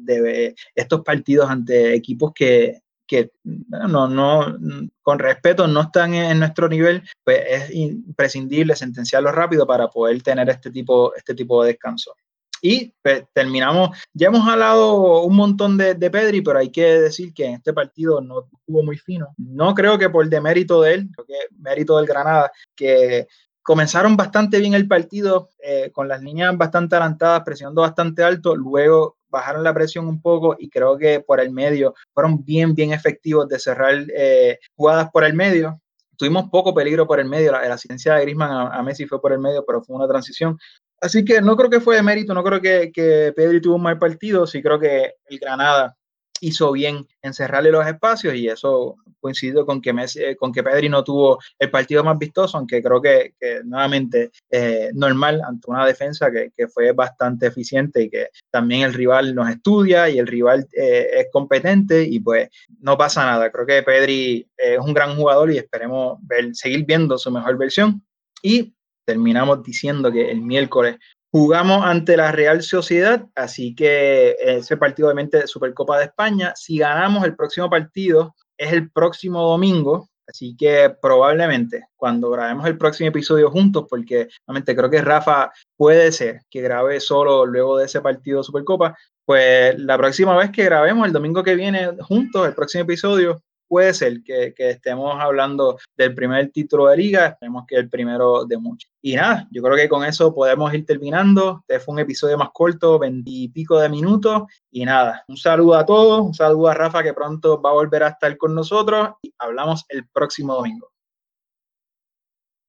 estos 0.75 1.01
partidos 1.03 1.49
ante 1.49 1.95
equipos 1.95 2.33
que 2.35 2.83
que 3.13 3.31
no, 3.45 4.09
no, 4.09 4.57
con 5.03 5.19
respeto 5.19 5.67
no 5.67 5.83
están 5.83 6.15
en 6.15 6.39
nuestro 6.39 6.67
nivel, 6.67 7.03
pues 7.23 7.43
es 7.47 7.75
imprescindible 7.75 8.75
sentenciarlo 8.75 9.31
rápido 9.31 9.67
para 9.67 9.89
poder 9.89 10.23
tener 10.23 10.49
este 10.49 10.71
tipo, 10.71 11.15
este 11.15 11.35
tipo 11.35 11.63
de 11.63 11.73
descanso. 11.73 12.15
Y 12.63 12.95
pues, 13.03 13.25
terminamos, 13.35 13.91
ya 14.15 14.29
hemos 14.29 14.49
hablado 14.49 15.25
un 15.25 15.37
montón 15.37 15.77
de, 15.77 15.95
de, 15.95 16.11
Pedri, 16.11 16.41
pero 16.41 16.59
hay 16.59 16.71
que 16.71 17.01
decir 17.03 17.35
que 17.35 17.45
en 17.45 17.55
este 17.57 17.75
partido 17.75 18.23
no 18.23 18.49
estuvo 18.51 18.83
muy 18.83 18.97
fino. 18.97 19.35
No 19.37 19.75
creo 19.75 19.99
que 19.99 20.09
por 20.09 20.27
demérito 20.31 20.81
de 20.81 20.95
él, 20.95 21.11
mérito 21.59 21.99
del 21.99 22.07
Granada, 22.07 22.51
que 22.75 23.27
comenzaron 23.63 24.17
bastante 24.17 24.59
bien 24.59 24.73
el 24.73 24.89
partido, 24.89 25.51
eh, 25.63 25.91
con 25.93 26.09
las 26.09 26.23
líneas 26.23 26.57
bastante 26.57 26.97
adelantadas, 26.97 27.43
presionando 27.45 27.83
bastante 27.83 28.25
alto, 28.25 28.57
luego 28.57 29.19
bajaron 29.33 29.65
la 29.65 29.75
presión 29.75 30.07
un 30.07 30.21
poco 30.21 30.55
y 30.59 30.69
creo 30.69 30.97
que 30.97 31.21
por 31.21 31.41
el 31.41 31.51
medio 31.51 31.95
fueron 32.13 32.45
bien, 32.45 32.75
bien 32.75 32.93
efectivos 32.93 33.49
de 33.49 33.59
cerrar 33.59 34.05
eh, 34.15 34.59
jugadas 34.77 35.11
por 35.11 35.25
el 35.25 35.35
medio. 35.35 35.81
Tuvimos 36.17 36.51
poco 36.51 36.75
peligro 36.75 37.07
por 37.07 37.19
el 37.19 37.29
medio, 37.29 37.51
la, 37.51 37.59
asistencia 37.73 38.15
de 38.15 38.23
Grisman 38.23 38.51
a, 38.51 38.69
a, 38.69 38.83
Messi 38.83 39.07
fue 39.07 39.21
por 39.21 39.33
el 39.33 39.41
medio, 39.41 39.65
pero 39.67 39.83
fue 39.83 39.97
una 39.97 40.07
transición. 40.07 40.59
Así 41.01 41.25
que 41.25 41.41
no 41.41 41.57
creo 41.57 41.71
que 41.71 41.81
fue 41.81 41.97
de 41.97 42.03
mérito, 42.03 42.35
no 42.35 42.45
creo 42.45 42.61
que, 42.61 42.93
que 42.93 43.33
Pedri 43.35 43.61
tuvo 43.61 43.77
un 43.77 43.83
mal 43.83 43.99
partido, 43.99 44.47
sí 44.47 44.63
creo 44.63 44.79
que 44.79 45.15
el 45.27 45.39
Granada 45.41 45.97
hizo 46.43 46.73
bien 46.73 47.07
en 47.23 47.33
cerrarle 47.33 47.71
los 47.71 47.87
espacios 47.87 48.35
y 48.35 48.49
eso 48.49 48.97
coincidió 49.21 49.65
con 49.65 49.81
que, 49.81 49.95
eh, 50.17 50.37
con 50.37 50.53
que 50.53 50.63
Pedri 50.63 50.89
no 50.89 51.05
tuvo 51.05 51.39
el 51.59 51.71
partido 51.71 52.03
más 52.03 52.19
vistoso, 52.19 52.59
aunque 52.59 52.83
creo 52.83 53.01
que, 53.01 53.35
que 53.39 53.61
nuevamente 53.65 54.33
eh, 54.51 54.91
normal 54.93 55.41
ante 55.47 55.71
una 55.71 55.87
defensa 55.87 56.31
que, 56.33 56.51
que, 56.57 56.67
fue 56.67 56.91
bastante 56.93 57.47
eficiente 57.47 58.03
y 58.03 58.11
que 58.11 58.29
también 58.51 58.83
el 58.83 58.93
rival 58.93 59.35
nos 59.35 59.49
estudia 59.49 60.11
y 60.11 60.19
el 60.19 60.27
rival 60.27 60.67
eh, 60.73 61.09
es 61.15 61.27
competente 61.33 62.03
y 62.03 62.19
pues 62.19 62.49
no 62.81 62.99
pasa 62.99 63.25
nada. 63.25 63.51
Creo 63.53 63.65
que 63.65 63.83
Pedri 63.85 64.47
es 64.57 64.79
un 64.81 64.93
gran 64.93 65.17
jugador 65.17 65.53
y 65.53 65.59
esperemos 65.59 66.19
seguir 66.55 66.85
viendo 66.85 67.17
su 67.19 67.31
mejor 67.31 67.57
versión. 67.57 68.03
Y 68.43 68.75
terminamos 69.05 69.63
diciendo 69.63 70.11
que 70.11 70.31
el 70.31 70.41
miércoles 70.41 70.97
Jugamos 71.35 71.83
ante 71.87 72.15
la 72.15 72.31
Real 72.31 72.63
Sociedad, 72.63 73.25
así 73.35 73.75
que 73.75 74.37
ese 74.39 74.77
partido 74.77 75.09
obviamente 75.09 75.39
de 75.39 75.47
Supercopa 75.47 75.97
de 75.97 76.05
España. 76.05 76.53
Si 76.55 76.77
ganamos 76.77 77.25
el 77.25 77.35
próximo 77.35 77.71
partido, 77.71 78.35
es 78.59 78.71
el 78.71 78.91
próximo 78.91 79.41
domingo, 79.41 80.11
así 80.29 80.55
que 80.55 80.95
probablemente 81.01 81.87
cuando 81.97 82.29
grabemos 82.29 82.67
el 82.67 82.77
próximo 82.77 83.09
episodio 83.09 83.51
juntos, 83.51 83.87
porque 83.89 84.29
realmente 84.47 84.77
creo 84.77 84.91
que 84.91 85.01
Rafa 85.01 85.51
puede 85.75 86.13
ser 86.13 86.43
que 86.51 86.61
grabe 86.61 87.01
solo 87.01 87.47
luego 87.47 87.79
de 87.79 87.87
ese 87.87 88.03
partido 88.03 88.41
de 88.41 88.45
Supercopa, 88.45 88.95
pues 89.25 89.79
la 89.79 89.97
próxima 89.97 90.37
vez 90.37 90.51
que 90.51 90.65
grabemos 90.65 91.07
el 91.07 91.15
domingo 91.15 91.43
que 91.43 91.55
viene 91.55 91.97
juntos, 92.03 92.47
el 92.47 92.55
próximo 92.55 92.85
episodio, 92.85 93.43
puede 93.73 93.95
ser 93.95 94.23
que, 94.23 94.53
que, 94.55 94.69
estemos 94.69 95.19
hablando 95.19 95.79
del 95.97 96.15
primer 96.15 96.51
título 96.51 96.89
de 96.89 96.97
liga, 96.99 97.27
esperemos 97.29 97.65
que 97.67 97.77
el 97.77 97.89
primero 97.89 98.45
de 98.45 98.59
muchos. 98.59 98.91
Y 99.01 99.15
nada, 99.15 99.49
yo 99.51 99.63
creo 99.63 99.77
que 99.77 99.89
con 99.89 100.05
eso 100.05 100.35
podemos 100.35 100.75
ir 100.75 100.85
terminando. 100.85 101.65
Este 101.67 101.81
fue 101.81 101.95
un 101.95 102.01
episodio 102.01 102.37
más 102.37 102.51
corto, 102.53 102.99
veintipico 102.99 103.81
de 103.81 103.89
minutos. 103.89 104.43
Y 104.71 104.85
nada, 104.85 105.25
un 105.27 105.39
saludo 105.39 105.77
a 105.77 105.87
todos, 105.87 106.21
un 106.21 106.35
saludo 106.35 106.69
a 106.69 106.75
Rafa 106.75 107.03
que 107.03 107.15
pronto 107.15 107.63
va 107.63 107.71
a 107.71 107.73
volver 107.73 108.03
a 108.03 108.09
estar 108.09 108.37
con 108.37 108.55
nosotros 108.55 109.13
y 109.23 109.33
hablamos 109.39 109.87
el 109.89 110.07
próximo 110.07 110.55
domingo. 110.55 110.92